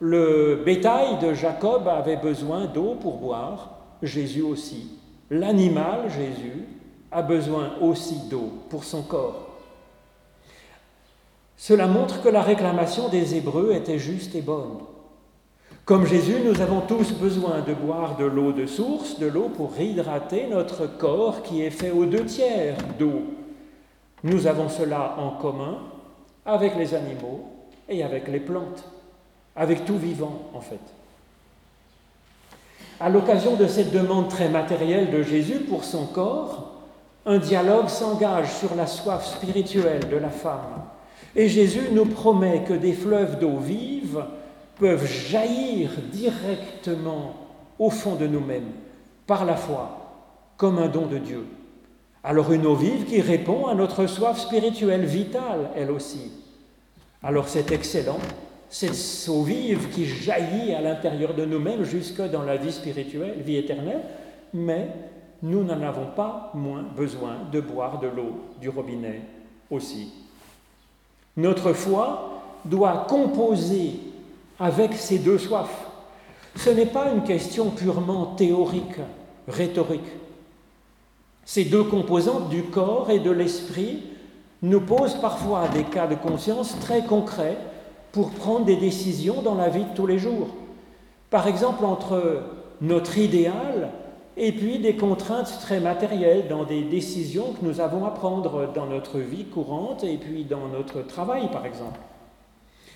le 0.00 0.62
bétail 0.64 1.18
de 1.20 1.32
Jacob 1.32 1.86
avait 1.86 2.16
besoin 2.16 2.66
d'eau 2.66 2.96
pour 3.00 3.18
boire, 3.18 3.78
Jésus 4.02 4.42
aussi. 4.42 4.98
L'animal, 5.30 6.10
Jésus, 6.10 6.64
a 7.12 7.22
besoin 7.22 7.74
aussi 7.80 8.16
d'eau 8.28 8.52
pour 8.68 8.82
son 8.84 9.02
corps. 9.02 9.48
Cela 11.56 11.86
montre 11.86 12.20
que 12.22 12.28
la 12.28 12.42
réclamation 12.42 13.08
des 13.08 13.36
Hébreux 13.36 13.72
était 13.72 13.98
juste 13.98 14.34
et 14.34 14.40
bonne. 14.42 14.78
Comme 15.84 16.06
Jésus, 16.06 16.36
nous 16.44 16.60
avons 16.60 16.80
tous 16.80 17.12
besoin 17.12 17.60
de 17.60 17.74
boire 17.74 18.16
de 18.16 18.24
l'eau 18.24 18.52
de 18.52 18.66
source, 18.66 19.20
de 19.20 19.26
l'eau 19.26 19.48
pour 19.48 19.78
hydrater 19.78 20.48
notre 20.48 20.86
corps 20.86 21.42
qui 21.42 21.62
est 21.62 21.70
fait 21.70 21.92
aux 21.92 22.06
deux 22.06 22.24
tiers 22.24 22.76
d'eau. 22.98 23.22
Nous 24.24 24.46
avons 24.46 24.68
cela 24.68 25.16
en 25.18 25.30
commun 25.30 25.78
avec 26.46 26.76
les 26.76 26.94
animaux 26.94 27.48
et 27.88 28.02
avec 28.02 28.28
les 28.28 28.40
plantes, 28.40 28.84
avec 29.56 29.84
tout 29.84 29.98
vivant 29.98 30.50
en 30.54 30.60
fait. 30.60 30.80
À 33.00 33.08
l'occasion 33.08 33.56
de 33.56 33.66
cette 33.66 33.90
demande 33.90 34.28
très 34.28 34.48
matérielle 34.48 35.10
de 35.10 35.22
Jésus 35.22 35.60
pour 35.68 35.82
son 35.82 36.06
corps, 36.06 36.72
un 37.26 37.38
dialogue 37.38 37.88
s'engage 37.88 38.52
sur 38.52 38.74
la 38.76 38.86
soif 38.86 39.26
spirituelle 39.26 40.08
de 40.08 40.16
la 40.16 40.30
femme. 40.30 40.84
Et 41.34 41.48
Jésus 41.48 41.88
nous 41.90 42.06
promet 42.06 42.62
que 42.62 42.74
des 42.74 42.92
fleuves 42.92 43.38
d'eau 43.38 43.56
vive 43.58 44.24
peuvent 44.78 45.06
jaillir 45.06 45.90
directement 46.12 47.34
au 47.78 47.90
fond 47.90 48.14
de 48.14 48.26
nous-mêmes 48.26 48.70
par 49.26 49.44
la 49.44 49.56
foi, 49.56 49.90
comme 50.56 50.78
un 50.78 50.88
don 50.88 51.06
de 51.06 51.18
Dieu. 51.18 51.46
Alors 52.24 52.52
une 52.52 52.66
eau 52.66 52.74
vive 52.74 53.04
qui 53.04 53.20
répond 53.20 53.66
à 53.66 53.74
notre 53.74 54.06
soif 54.06 54.38
spirituelle 54.38 55.04
vitale, 55.04 55.70
elle 55.76 55.90
aussi. 55.90 56.30
Alors 57.22 57.48
c'est 57.48 57.72
excellent, 57.72 58.18
cette 58.68 59.28
eau 59.28 59.42
vive 59.42 59.88
qui 59.90 60.06
jaillit 60.06 60.72
à 60.72 60.80
l'intérieur 60.80 61.34
de 61.34 61.44
nous-mêmes 61.44 61.84
jusque 61.84 62.22
dans 62.22 62.42
la 62.42 62.56
vie 62.56 62.72
spirituelle, 62.72 63.40
vie 63.44 63.56
éternelle, 63.56 64.02
mais 64.54 64.88
nous 65.42 65.64
n'en 65.64 65.82
avons 65.82 66.06
pas 66.14 66.52
moins 66.54 66.82
besoin 66.82 67.38
de 67.50 67.60
boire 67.60 67.98
de 67.98 68.06
l'eau 68.06 68.40
du 68.60 68.68
robinet 68.68 69.22
aussi. 69.70 70.12
Notre 71.36 71.72
foi 71.72 72.42
doit 72.64 73.06
composer 73.08 73.94
avec 74.60 74.94
ces 74.94 75.18
deux 75.18 75.38
soifs. 75.38 75.90
Ce 76.54 76.70
n'est 76.70 76.86
pas 76.86 77.10
une 77.10 77.24
question 77.24 77.70
purement 77.70 78.26
théorique, 78.36 79.00
rhétorique. 79.48 80.00
Ces 81.44 81.64
deux 81.64 81.84
composantes 81.84 82.48
du 82.48 82.62
corps 82.62 83.10
et 83.10 83.18
de 83.18 83.30
l'esprit 83.30 84.02
nous 84.62 84.80
posent 84.80 85.20
parfois 85.20 85.68
des 85.68 85.82
cas 85.84 86.06
de 86.06 86.14
conscience 86.14 86.78
très 86.80 87.04
concrets 87.04 87.58
pour 88.12 88.30
prendre 88.30 88.64
des 88.64 88.76
décisions 88.76 89.42
dans 89.42 89.54
la 89.54 89.68
vie 89.68 89.84
de 89.84 89.94
tous 89.94 90.06
les 90.06 90.18
jours. 90.18 90.48
Par 91.30 91.48
exemple, 91.48 91.84
entre 91.84 92.42
notre 92.80 93.18
idéal 93.18 93.90
et 94.36 94.52
puis 94.52 94.78
des 94.78 94.96
contraintes 94.96 95.58
très 95.60 95.80
matérielles 95.80 96.46
dans 96.48 96.64
des 96.64 96.82
décisions 96.82 97.52
que 97.52 97.64
nous 97.64 97.80
avons 97.80 98.06
à 98.06 98.10
prendre 98.10 98.72
dans 98.72 98.86
notre 98.86 99.18
vie 99.18 99.44
courante 99.44 100.04
et 100.04 100.16
puis 100.16 100.44
dans 100.44 100.68
notre 100.68 101.02
travail, 101.02 101.50
par 101.50 101.66
exemple. 101.66 102.00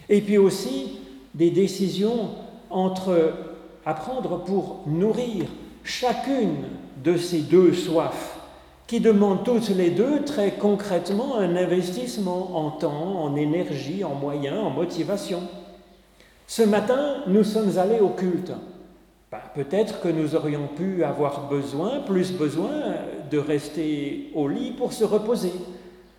Et 0.09 0.21
puis 0.21 0.39
aussi 0.39 0.99
des 1.35 1.51
décisions 1.51 2.31
à 2.71 3.95
prendre 3.95 4.45
pour 4.45 4.83
nourrir 4.87 5.47
chacune 5.83 6.65
de 7.03 7.17
ces 7.17 7.41
deux 7.41 7.73
soifs 7.73 8.36
qui 8.87 9.01
demandent 9.01 9.45
toutes 9.45 9.69
les 9.71 9.91
deux 9.91 10.23
très 10.23 10.53
concrètement 10.53 11.39
un 11.39 11.57
investissement 11.57 12.57
en 12.57 12.71
temps, 12.71 13.25
en 13.25 13.35
énergie, 13.35 14.05
en 14.05 14.15
moyens, 14.15 14.59
en 14.63 14.71
motivation. 14.71 15.43
Ce 16.47 16.63
matin, 16.63 17.17
nous 17.27 17.43
sommes 17.43 17.79
allés 17.79 17.99
au 17.99 18.11
culte. 18.11 18.53
Ben, 19.33 19.41
peut-être 19.57 20.01
que 20.01 20.09
nous 20.09 20.37
aurions 20.37 20.69
pu 20.77 21.03
avoir 21.03 21.49
besoin, 21.49 21.99
plus 22.07 22.31
besoin, 22.31 22.71
de 23.29 23.39
rester 23.39 24.31
au 24.35 24.47
lit 24.47 24.71
pour 24.71 24.93
se 24.93 25.03
reposer, 25.03 25.53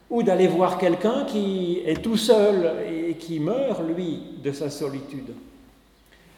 ou 0.10 0.24
d'aller 0.24 0.48
voir 0.48 0.78
quelqu'un 0.78 1.24
qui 1.24 1.80
est 1.86 2.02
tout 2.02 2.18
seul 2.18 2.74
et 2.86 3.14
qui 3.14 3.40
meurt, 3.40 3.82
lui, 3.82 4.20
de 4.44 4.52
sa 4.52 4.70
solitude. 4.70 5.34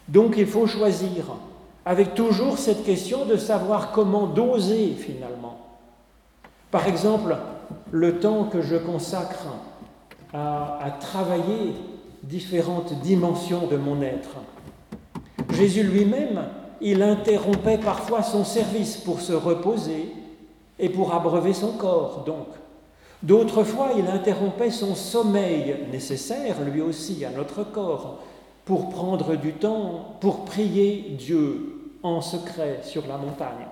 Donc 0.08 0.36
il 0.38 0.46
faut 0.46 0.68
choisir, 0.68 1.26
avec 1.86 2.14
toujours 2.14 2.60
cette 2.60 2.84
question 2.84 3.26
de 3.26 3.36
savoir 3.36 3.92
comment 3.92 4.28
doser 4.28 4.94
finalement 4.96 5.69
par 6.72 6.88
exemple, 6.88 7.36
le 7.92 8.20
temps 8.20 8.46
que 8.46 8.62
je 8.62 8.76
consacre 8.76 9.48
à, 10.34 10.98
travailler 11.00 11.74
différentes 12.24 12.94
dimensions 13.02 13.68
de 13.68 13.78
mon 13.78 14.02
être. 14.02 14.38
Jésus 15.54 15.84
lui-même, 15.84 16.44
il 16.82 17.02
interrompait 17.02 17.80
parfois 17.80 18.22
son 18.22 18.44
service 18.44 18.98
pour 18.98 19.22
se 19.22 19.34
reposer 19.34 20.14
et 20.78 20.90
pour 20.90 21.14
abreuver 21.14 21.54
son 21.54 21.74
corps, 21.74 22.24
donc. 22.26 22.48
D'autres 23.22 23.64
fois, 23.64 23.90
il 23.98 24.08
interrompait 24.08 24.72
son 24.72 24.96
sommeil 24.96 25.76
nécessaire, 25.92 26.56
lui 26.62 26.80
aussi, 26.80 27.26
à 27.26 27.32
notre 27.32 27.64
corps, 27.64 28.20
pour 28.64 28.90
prendre 28.90 29.36
du 29.36 29.54
temps 29.54 30.16
pour 30.22 30.46
prier 30.46 31.16
Dieu 31.18 31.98
en 32.04 32.22
secret 32.22 32.80
sur 32.84 33.08
la 33.08 33.18
montagne. 33.18 33.68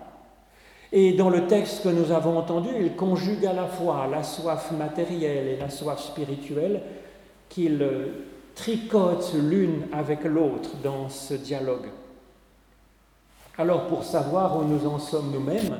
Et 0.91 1.13
dans 1.13 1.29
le 1.29 1.47
texte 1.47 1.83
que 1.83 1.89
nous 1.89 2.11
avons 2.11 2.37
entendu, 2.37 2.69
il 2.79 2.95
conjugue 2.95 3.45
à 3.45 3.53
la 3.53 3.65
fois 3.65 4.07
la 4.09 4.23
soif 4.23 4.71
matérielle 4.71 5.47
et 5.47 5.57
la 5.57 5.69
soif 5.69 5.99
spirituelle 6.01 6.81
qu'il 7.49 7.85
tricote 8.55 9.33
l'une 9.35 9.83
avec 9.91 10.23
l'autre 10.23 10.71
dans 10.83 11.09
ce 11.09 11.33
dialogue. 11.33 11.87
Alors 13.57 13.87
pour 13.87 14.03
savoir 14.03 14.57
où 14.57 14.63
nous 14.63 14.87
en 14.87 14.99
sommes 14.99 15.31
nous-mêmes, 15.31 15.79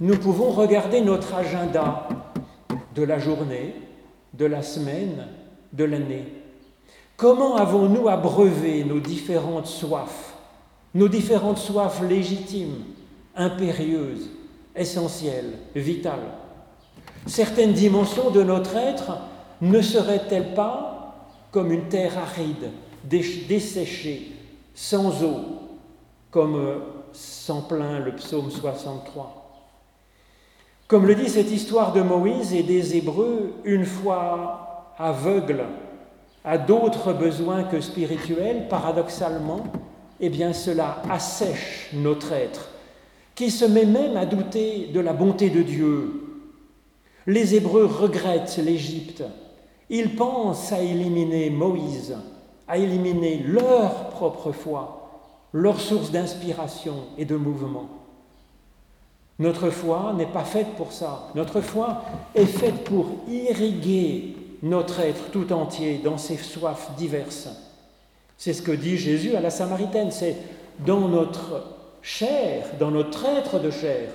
nous 0.00 0.16
pouvons 0.16 0.50
regarder 0.50 1.00
notre 1.00 1.34
agenda 1.34 2.08
de 2.94 3.02
la 3.02 3.18
journée, 3.18 3.74
de 4.34 4.46
la 4.46 4.62
semaine, 4.62 5.28
de 5.72 5.84
l'année. 5.84 6.24
Comment 7.16 7.56
avons-nous 7.56 8.08
abreuvé 8.08 8.84
nos 8.84 8.98
différentes 8.98 9.66
soifs, 9.66 10.34
nos 10.94 11.08
différentes 11.08 11.58
soifs 11.58 12.02
légitimes 12.02 12.84
impérieuse, 13.36 14.30
essentielle, 14.74 15.54
vitale. 15.74 16.20
Certaines 17.26 17.72
dimensions 17.72 18.30
de 18.30 18.42
notre 18.42 18.76
être 18.76 19.18
ne 19.60 19.80
seraient-elles 19.80 20.54
pas 20.54 21.28
comme 21.50 21.72
une 21.72 21.88
terre 21.88 22.18
aride, 22.18 22.70
desséchée, 23.04 24.32
sans 24.74 25.22
eau, 25.22 25.40
comme 26.30 26.56
euh, 26.56 26.78
s'en 27.12 27.62
plaint 27.62 28.02
le 28.04 28.12
psaume 28.16 28.50
63 28.50 29.68
Comme 30.88 31.06
le 31.06 31.14
dit 31.14 31.28
cette 31.28 31.50
histoire 31.50 31.92
de 31.92 32.00
Moïse 32.00 32.54
et 32.54 32.62
des 32.62 32.96
Hébreux, 32.96 33.52
une 33.64 33.84
fois 33.84 34.94
aveugles 34.98 35.64
à 36.44 36.58
d'autres 36.58 37.12
besoins 37.12 37.64
que 37.64 37.80
spirituels, 37.80 38.66
paradoxalement, 38.68 39.64
eh 40.20 40.28
bien 40.28 40.52
cela 40.52 41.02
assèche 41.08 41.90
notre 41.92 42.32
être 42.32 42.71
qui 43.34 43.50
se 43.50 43.64
met 43.64 43.86
même 43.86 44.16
à 44.16 44.26
douter 44.26 44.88
de 44.92 45.00
la 45.00 45.12
bonté 45.12 45.50
de 45.50 45.62
Dieu. 45.62 46.22
Les 47.26 47.54
Hébreux 47.54 47.86
regrettent 47.86 48.58
l'Égypte. 48.58 49.22
Ils 49.88 50.16
pensent 50.16 50.72
à 50.72 50.80
éliminer 50.80 51.50
Moïse, 51.50 52.16
à 52.68 52.78
éliminer 52.78 53.42
leur 53.46 54.08
propre 54.10 54.52
foi, 54.52 55.10
leur 55.52 55.80
source 55.80 56.10
d'inspiration 56.10 56.94
et 57.18 57.24
de 57.24 57.36
mouvement. 57.36 57.88
Notre 59.38 59.70
foi 59.70 60.14
n'est 60.16 60.26
pas 60.26 60.44
faite 60.44 60.74
pour 60.76 60.92
ça. 60.92 61.28
Notre 61.34 61.60
foi 61.60 62.02
est 62.34 62.46
faite 62.46 62.84
pour 62.84 63.06
irriguer 63.28 64.36
notre 64.62 65.00
être 65.00 65.30
tout 65.30 65.52
entier 65.52 66.00
dans 66.02 66.18
ses 66.18 66.36
soifs 66.36 66.92
diverses. 66.96 67.48
C'est 68.38 68.52
ce 68.52 68.62
que 68.62 68.72
dit 68.72 68.96
Jésus 68.96 69.34
à 69.34 69.40
la 69.40 69.50
Samaritaine. 69.50 70.10
C'est 70.10 70.36
dans 70.80 71.08
notre 71.08 71.64
chair, 72.02 72.66
dans 72.78 72.90
notre 72.90 73.24
être 73.24 73.58
de 73.58 73.70
chair, 73.70 74.10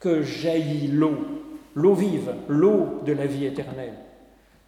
que 0.00 0.22
jaillit 0.22 0.88
l'eau, 0.88 1.18
l'eau 1.74 1.94
vive, 1.94 2.34
l'eau 2.48 3.00
de 3.04 3.12
la 3.12 3.26
vie 3.26 3.46
éternelle. 3.46 3.94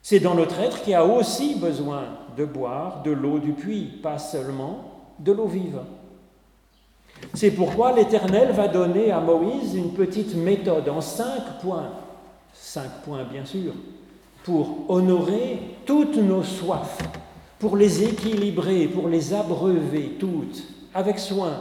C'est 0.02 0.20
dans 0.20 0.34
notre 0.34 0.58
être 0.60 0.82
qui 0.82 0.94
a 0.94 1.04
aussi 1.04 1.54
besoin 1.54 2.04
de 2.36 2.44
boire 2.44 3.02
de 3.02 3.10
l'eau 3.10 3.38
du 3.38 3.52
puits, 3.52 4.00
pas 4.02 4.18
seulement 4.18 4.84
de 5.18 5.32
l'eau 5.32 5.46
vive. 5.46 5.80
C'est 7.34 7.50
pourquoi 7.50 7.92
l'Éternel 7.92 8.52
va 8.52 8.66
donner 8.66 9.10
à 9.10 9.20
Moïse 9.20 9.74
une 9.74 9.92
petite 9.92 10.34
méthode 10.34 10.88
en 10.88 11.00
cinq 11.00 11.60
points, 11.60 11.90
cinq 12.54 12.90
points 13.04 13.24
bien 13.24 13.44
sûr, 13.44 13.72
pour 14.42 14.90
honorer 14.90 15.60
toutes 15.84 16.16
nos 16.16 16.42
soifs, 16.42 16.98
pour 17.58 17.76
les 17.76 18.04
équilibrer, 18.04 18.86
pour 18.86 19.08
les 19.08 19.34
abreuver 19.34 20.16
toutes, 20.18 20.62
avec 20.94 21.18
soin, 21.18 21.60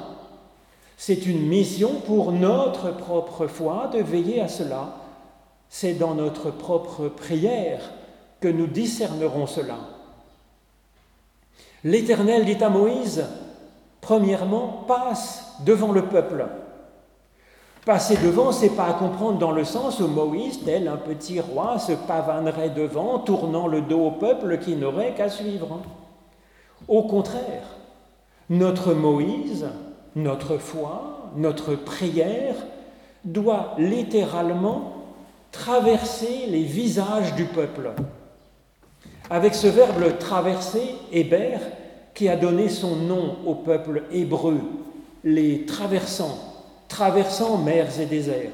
c'est 1.02 1.26
une 1.26 1.48
mission 1.48 2.02
pour 2.06 2.34
notre 2.34 2.92
propre 2.92 3.48
foi 3.48 3.90
de 3.94 4.00
veiller 4.00 4.42
à 4.42 4.50
cela. 4.50 4.98
C'est 5.70 5.94
dans 5.94 6.14
notre 6.14 6.52
propre 6.52 7.08
prière 7.08 7.80
que 8.42 8.50
nous 8.50 8.68
discernerons 8.68 9.48
cela. 9.48 9.78
L'Éternel 11.86 12.44
dit 12.44 12.62
à 12.62 12.68
Moïse, 12.68 13.26
premièrement, 14.02 14.84
passe 14.90 15.54
devant 15.66 15.94
le 15.94 16.04
peuple. 16.04 16.46
Passer 17.86 18.18
devant, 18.18 18.52
c'est 18.52 18.76
pas 18.76 18.88
à 18.88 18.94
comprendre 18.94 19.40
dans 19.40 19.52
le 19.54 19.64
sens 19.64 20.02
où 20.02 20.08
Moïse, 20.08 20.66
tel 20.66 20.90
un 20.90 20.98
petit 20.98 21.40
roi, 21.40 21.80
se 21.80 21.94
pavanerait 21.94 22.72
devant, 22.72 23.20
tournant 23.20 23.68
le 23.68 23.80
dos 23.80 24.08
au 24.08 24.12
peuple 24.12 24.58
qui 24.58 24.76
n'aurait 24.76 25.14
qu'à 25.14 25.30
suivre. 25.30 25.80
Au 26.90 27.04
contraire, 27.04 27.78
Notre 28.50 28.94
Moïse, 28.94 29.68
notre 30.16 30.58
foi, 30.58 31.32
notre 31.36 31.76
prière 31.76 32.56
doit 33.24 33.76
littéralement 33.78 35.06
traverser 35.52 36.46
les 36.48 36.64
visages 36.64 37.36
du 37.36 37.46
peuple. 37.46 37.92
Avec 39.30 39.54
ce 39.54 39.68
verbe 39.68 40.18
traverser, 40.18 40.96
Héber, 41.12 41.60
qui 42.14 42.28
a 42.28 42.36
donné 42.36 42.70
son 42.70 42.96
nom 42.96 43.38
au 43.46 43.56
peuple 43.56 44.04
hébreu, 44.12 44.60
les 45.24 45.66
traversants, 45.66 46.38
traversant 46.88 47.58
mers 47.58 48.00
et 48.00 48.06
déserts. 48.06 48.52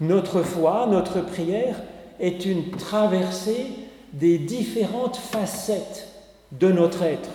Notre 0.00 0.42
foi, 0.42 0.86
notre 0.90 1.20
prière 1.20 1.76
est 2.18 2.44
une 2.46 2.70
traversée 2.70 3.66
des 4.12 4.38
différentes 4.38 5.16
facettes 5.16 6.08
de 6.52 6.70
notre 6.72 7.02
être. 7.02 7.30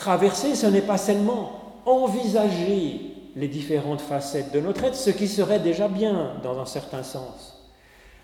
Traverser, 0.00 0.54
ce 0.54 0.66
n'est 0.66 0.80
pas 0.80 0.96
seulement 0.96 1.60
envisager 1.84 3.12
les 3.36 3.48
différentes 3.48 4.00
facettes 4.00 4.50
de 4.50 4.58
notre 4.58 4.84
être, 4.84 4.94
ce 4.94 5.10
qui 5.10 5.28
serait 5.28 5.58
déjà 5.58 5.88
bien 5.88 6.36
dans 6.42 6.58
un 6.58 6.64
certain 6.64 7.02
sens. 7.02 7.68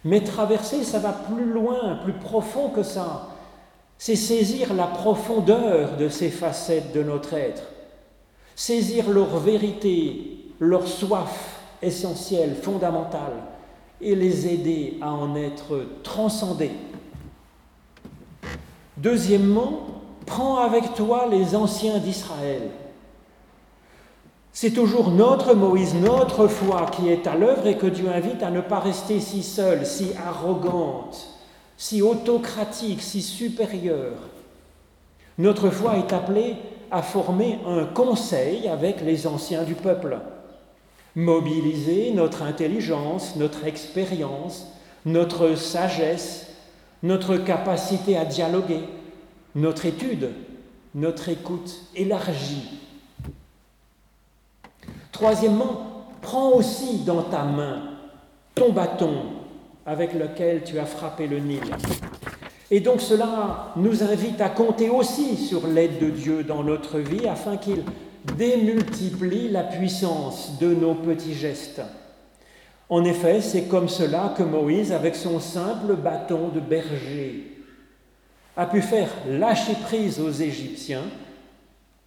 Mais 0.03 0.23
traverser, 0.23 0.85
ça 0.85 1.01
va 1.01 1.13
plus 1.13 1.45
loin, 1.45 1.99
plus 2.03 2.15
profond 2.15 2.71
que 2.71 2.83
ça. 2.83 3.29
C'est 3.99 4.17
saisir 4.17 4.73
la 4.73 4.87
profondeur 4.87 5.99
de 5.99 6.09
ces 6.09 6.31
facettes 6.31 6.95
de 6.95 7.03
notre 7.03 7.35
être, 7.35 7.65
saisir 8.55 9.11
leur 9.11 9.37
vérité, 9.39 10.47
leur 10.59 10.89
soif 10.89 11.61
essentielle, 11.83 12.55
fondamentale, 12.55 13.35
et 14.01 14.15
les 14.15 14.47
aider 14.49 14.97
à 15.03 15.13
en 15.13 15.37
être 15.37 15.85
transcendés. 16.03 16.73
Deuxièmement, 18.97 19.96
prends 20.27 20.59
avec 20.59 20.95
toi 20.95 21.27
les 21.31 21.55
anciens 21.55 21.99
d'Israël. 21.99 22.63
C'est 24.53 24.73
toujours 24.73 25.11
notre 25.11 25.55
Moïse, 25.55 25.95
notre 25.95 26.49
foi 26.49 26.87
qui 26.93 27.09
est 27.09 27.27
à 27.27 27.35
l'œuvre 27.35 27.67
et 27.67 27.77
que 27.77 27.87
Dieu 27.87 28.09
invite 28.09 28.43
à 28.43 28.51
ne 28.51 28.61
pas 28.61 28.81
rester 28.81 29.21
si 29.21 29.43
seule, 29.43 29.87
si 29.87 30.11
arrogante, 30.27 31.29
si 31.77 32.03
autocratique, 32.03 33.03
si 33.03 33.23
supérieure. 33.23 34.19
Notre 35.39 35.71
foi 35.71 35.99
est 35.99 36.13
appelée 36.13 36.57
à 36.91 37.03
former 37.03 37.59
un 37.67 37.85
conseil 37.85 38.69
avec 38.69 39.03
les 39.03 39.27
anciens 39.27 39.65
du 39.65 39.75
peuple 39.75 40.19
mobiliser 41.17 42.13
notre 42.15 42.43
intelligence, 42.43 43.37
notre 43.37 43.67
expérience, 43.67 44.69
notre 45.07 45.55
sagesse, 45.55 46.47
notre 47.03 47.39
capacité 47.39 48.17
à 48.17 48.27
dialoguer, 48.27 48.83
notre 49.57 49.87
étude, 49.87 50.29
notre 50.95 51.31
écoute 51.31 51.81
élargie. 51.97 52.79
Troisièmement, 55.11 56.05
prends 56.21 56.51
aussi 56.51 56.99
dans 57.05 57.23
ta 57.23 57.43
main 57.43 57.83
ton 58.55 58.71
bâton 58.71 59.15
avec 59.87 60.13
lequel 60.13 60.63
tu 60.63 60.79
as 60.79 60.85
frappé 60.85 61.27
le 61.27 61.39
Nil. 61.39 61.63
Et 62.71 62.81
donc 62.81 63.01
cela 63.01 63.73
nous 63.77 64.03
invite 64.03 64.41
à 64.43 64.51
compter 64.51 64.91
aussi 64.91 65.37
sur 65.37 65.67
l'aide 65.67 66.01
de 66.01 66.11
Dieu 66.11 66.45
dans 66.45 66.63
notre 66.63 66.99
vie 66.99 67.27
afin 67.27 67.57
qu'il 67.57 67.83
démultiplie 68.37 69.49
la 69.49 69.63
puissance 69.63 70.59
de 70.61 70.75
nos 70.75 70.95
petits 70.95 71.35
gestes. 71.35 71.81
En 72.91 73.05
effet, 73.05 73.41
c'est 73.41 73.69
comme 73.69 73.89
cela 73.89 74.35
que 74.37 74.43
Moïse, 74.43 74.93
avec 74.93 75.17
son 75.17 75.41
simple 75.41 75.95
bâton 75.97 76.49
de 76.49 76.61
berger, 76.61 77.56
a 78.57 78.67
pu 78.67 78.81
faire 78.81 79.09
lâcher 79.29 79.75
prise 79.75 80.21
aux 80.21 80.31
Égyptiens, 80.31 81.05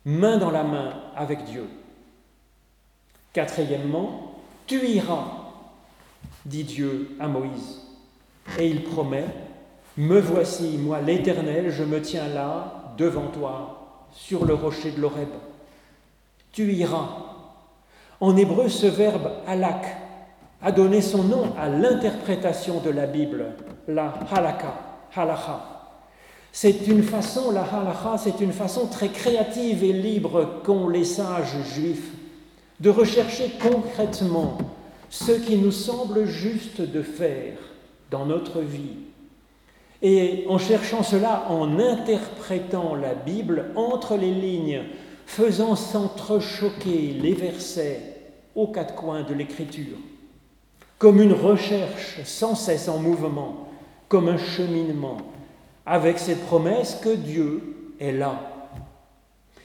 main 0.05 0.37
dans 0.37 0.51
la 0.51 0.63
main 0.63 0.93
avec 1.15 1.43
Dieu. 1.45 1.67
Quatrièmement, 3.33 4.35
tu 4.65 4.85
iras, 4.87 5.25
dit 6.45 6.63
Dieu 6.63 7.15
à 7.19 7.27
Moïse, 7.27 7.81
et 8.57 8.67
il 8.67 8.83
promet, 8.83 9.25
me 9.97 10.19
voici, 10.19 10.77
moi 10.77 11.01
l'Éternel, 11.01 11.69
je 11.69 11.83
me 11.83 12.01
tiens 12.01 12.27
là, 12.27 12.93
devant 12.97 13.27
toi, 13.27 14.07
sur 14.11 14.45
le 14.45 14.53
rocher 14.53 14.91
de 14.91 15.01
l'Oreb 15.01 15.29
tu 16.51 16.73
iras. 16.73 17.09
En 18.19 18.35
hébreu, 18.35 18.67
ce 18.67 18.87
verbe 18.87 19.31
halak 19.47 19.85
a 20.61 20.71
donné 20.71 21.01
son 21.01 21.23
nom 21.23 21.53
à 21.57 21.69
l'interprétation 21.69 22.81
de 22.81 22.89
la 22.89 23.05
Bible, 23.05 23.53
la 23.87 24.13
halaka, 24.31 24.73
halacha. 25.15 25.78
C'est 26.51 26.87
une 26.87 27.03
façon, 27.03 27.51
la 27.51 27.61
halacha, 27.63 28.17
c'est 28.17 28.41
une 28.41 28.53
façon 28.53 28.87
très 28.87 29.09
créative 29.09 29.83
et 29.83 29.93
libre 29.93 30.61
qu'ont 30.63 30.89
les 30.89 31.05
sages 31.05 31.55
juifs 31.73 32.11
de 32.79 32.89
rechercher 32.89 33.51
concrètement 33.61 34.57
ce 35.09 35.31
qui 35.31 35.57
nous 35.57 35.71
semble 35.71 36.25
juste 36.25 36.81
de 36.81 37.01
faire 37.01 37.57
dans 38.09 38.25
notre 38.25 38.61
vie. 38.61 38.97
Et 40.01 40.45
en 40.47 40.57
cherchant 40.57 41.03
cela, 41.03 41.45
en 41.49 41.77
interprétant 41.79 42.95
la 42.95 43.13
Bible 43.13 43.65
entre 43.75 44.15
les 44.15 44.33
lignes, 44.33 44.83
faisant 45.25 45.75
s'entrechoquer 45.75 47.17
les 47.21 47.33
versets 47.33 48.01
aux 48.55 48.67
quatre 48.67 48.95
coins 48.95 49.23
de 49.23 49.33
l'écriture, 49.33 49.97
comme 50.97 51.21
une 51.21 51.33
recherche 51.33 52.23
sans 52.23 52.55
cesse 52.55 52.87
en 52.87 52.97
mouvement, 52.97 53.69
comme 54.07 54.29
un 54.29 54.37
cheminement, 54.37 55.17
avec 55.89 56.19
cette 56.19 56.45
promesse 56.45 56.99
que 57.03 57.15
Dieu 57.15 57.93
est 57.99 58.11
là, 58.11 58.39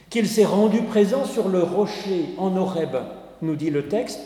qu'il 0.08 0.26
s'est 0.26 0.46
rendu 0.46 0.80
présent 0.80 1.26
sur 1.26 1.50
le 1.50 1.62
rocher 1.62 2.30
en 2.38 2.56
Horeb, 2.56 2.96
nous 3.42 3.56
dit 3.56 3.68
le 3.68 3.88
texte, 3.88 4.20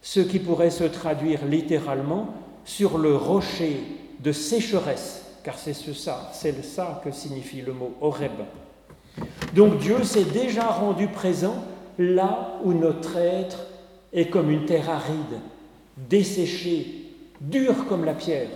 ce 0.00 0.20
qui 0.20 0.38
pourrait 0.38 0.70
se 0.70 0.84
traduire 0.84 1.44
littéralement 1.44 2.28
sur 2.64 2.96
le 2.96 3.14
rocher 3.14 3.82
de 4.20 4.32
sécheresse, 4.32 5.22
car 5.44 5.58
c'est 5.58 5.74
ça, 5.74 6.30
c'est 6.32 6.64
ça 6.64 7.02
que 7.04 7.10
signifie 7.10 7.60
le 7.60 7.74
mot 7.74 7.92
Horeb. 8.00 8.32
Donc 9.54 9.76
Dieu 9.78 10.02
s'est 10.02 10.24
déjà 10.24 10.68
rendu 10.68 11.08
présent 11.08 11.56
là 11.98 12.54
où 12.64 12.72
notre 12.72 13.18
être 13.18 13.66
est 14.14 14.30
comme 14.30 14.50
une 14.50 14.64
terre 14.64 14.88
aride, 14.88 15.40
desséchée, 16.08 17.12
dure 17.42 17.86
comme 17.86 18.06
la 18.06 18.14
pierre. 18.14 18.48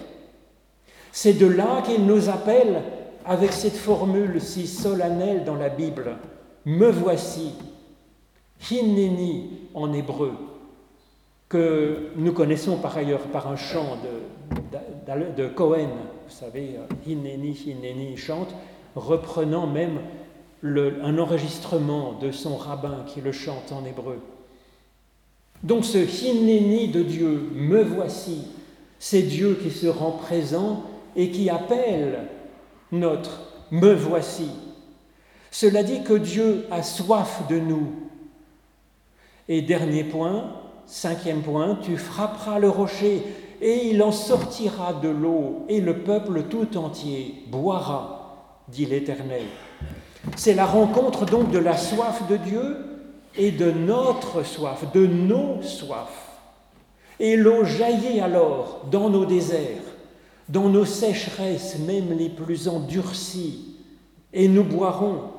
C'est 1.12 1.34
de 1.34 1.46
là 1.46 1.82
qu'il 1.82 2.06
nous 2.06 2.28
appelle 2.28 2.82
avec 3.24 3.52
cette 3.52 3.76
formule 3.76 4.40
si 4.40 4.66
solennelle 4.66 5.44
dans 5.44 5.54
la 5.54 5.68
Bible, 5.68 6.16
Me 6.64 6.90
voici, 6.90 7.52
Hineni 8.70 9.50
en 9.74 9.92
hébreu, 9.92 10.32
que 11.48 12.10
nous 12.16 12.32
connaissons 12.32 12.76
par 12.76 12.96
ailleurs 12.96 13.22
par 13.32 13.48
un 13.48 13.56
chant 13.56 13.98
de, 15.06 15.46
Cohen, 15.48 15.88
vous 16.26 16.34
savez, 16.34 16.76
Hineni, 17.06 17.52
Hineni 17.66 18.16
chante, 18.16 18.54
reprenant 18.96 19.66
même 19.66 20.00
un 20.62 21.18
enregistrement 21.18 22.14
de 22.20 22.32
son 22.32 22.56
rabbin 22.56 23.04
qui 23.06 23.20
le 23.20 23.32
chante 23.32 23.72
en 23.72 23.84
hébreu. 23.84 24.18
Donc 25.62 25.84
ce 25.84 25.98
Hineni 25.98 26.88
de 26.88 27.02
Dieu, 27.02 27.50
me 27.54 27.82
voici, 27.82 28.42
c'est 28.98 29.22
Dieu 29.22 29.58
qui 29.62 29.70
se 29.70 29.86
rend 29.86 30.12
présent 30.12 30.84
et 31.18 31.30
qui 31.30 31.50
appelle 31.50 32.20
notre 32.92 33.40
me 33.72 33.92
voici. 33.92 34.48
Cela 35.50 35.82
dit 35.82 36.02
que 36.04 36.14
Dieu 36.14 36.66
a 36.70 36.82
soif 36.82 37.42
de 37.48 37.58
nous. 37.58 37.92
Et 39.48 39.60
dernier 39.60 40.04
point, 40.04 40.52
cinquième 40.86 41.42
point, 41.42 41.76
tu 41.82 41.96
frapperas 41.96 42.60
le 42.60 42.70
rocher 42.70 43.24
et 43.60 43.88
il 43.88 44.00
en 44.04 44.12
sortira 44.12 44.92
de 44.92 45.08
l'eau 45.08 45.64
et 45.68 45.80
le 45.80 46.04
peuple 46.04 46.44
tout 46.44 46.76
entier 46.76 47.34
boira, 47.48 48.62
dit 48.68 48.86
l'Éternel. 48.86 49.46
C'est 50.36 50.54
la 50.54 50.66
rencontre 50.66 51.26
donc 51.26 51.50
de 51.50 51.58
la 51.58 51.76
soif 51.76 52.28
de 52.28 52.36
Dieu 52.36 52.76
et 53.36 53.50
de 53.50 53.72
notre 53.72 54.44
soif, 54.44 54.84
de 54.94 55.04
nos 55.04 55.62
soifs. 55.62 56.38
Et 57.18 57.36
l'eau 57.36 57.64
jaillit 57.64 58.20
alors 58.20 58.82
dans 58.92 59.10
nos 59.10 59.24
déserts, 59.24 59.82
dans 60.48 60.68
nos 60.68 60.84
sécheresses, 60.84 61.78
même 61.78 62.16
les 62.16 62.28
plus 62.28 62.68
endurcies, 62.68 63.76
et 64.32 64.48
nous 64.48 64.64
boirons. 64.64 65.30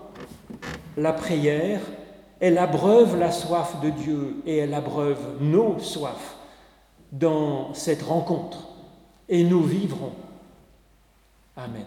La 0.97 1.13
prière, 1.13 1.81
elle 2.39 2.57
abreuve 2.57 3.17
la 3.17 3.31
soif 3.31 3.79
de 3.81 3.89
Dieu 3.89 4.37
et 4.45 4.57
elle 4.57 4.73
abreuve 4.73 5.19
nos 5.41 5.79
soifs 5.79 6.37
dans 7.11 7.73
cette 7.73 8.01
rencontre. 8.01 8.69
Et 9.27 9.43
nous 9.43 9.63
vivrons. 9.63 10.13
Amen. 11.55 11.85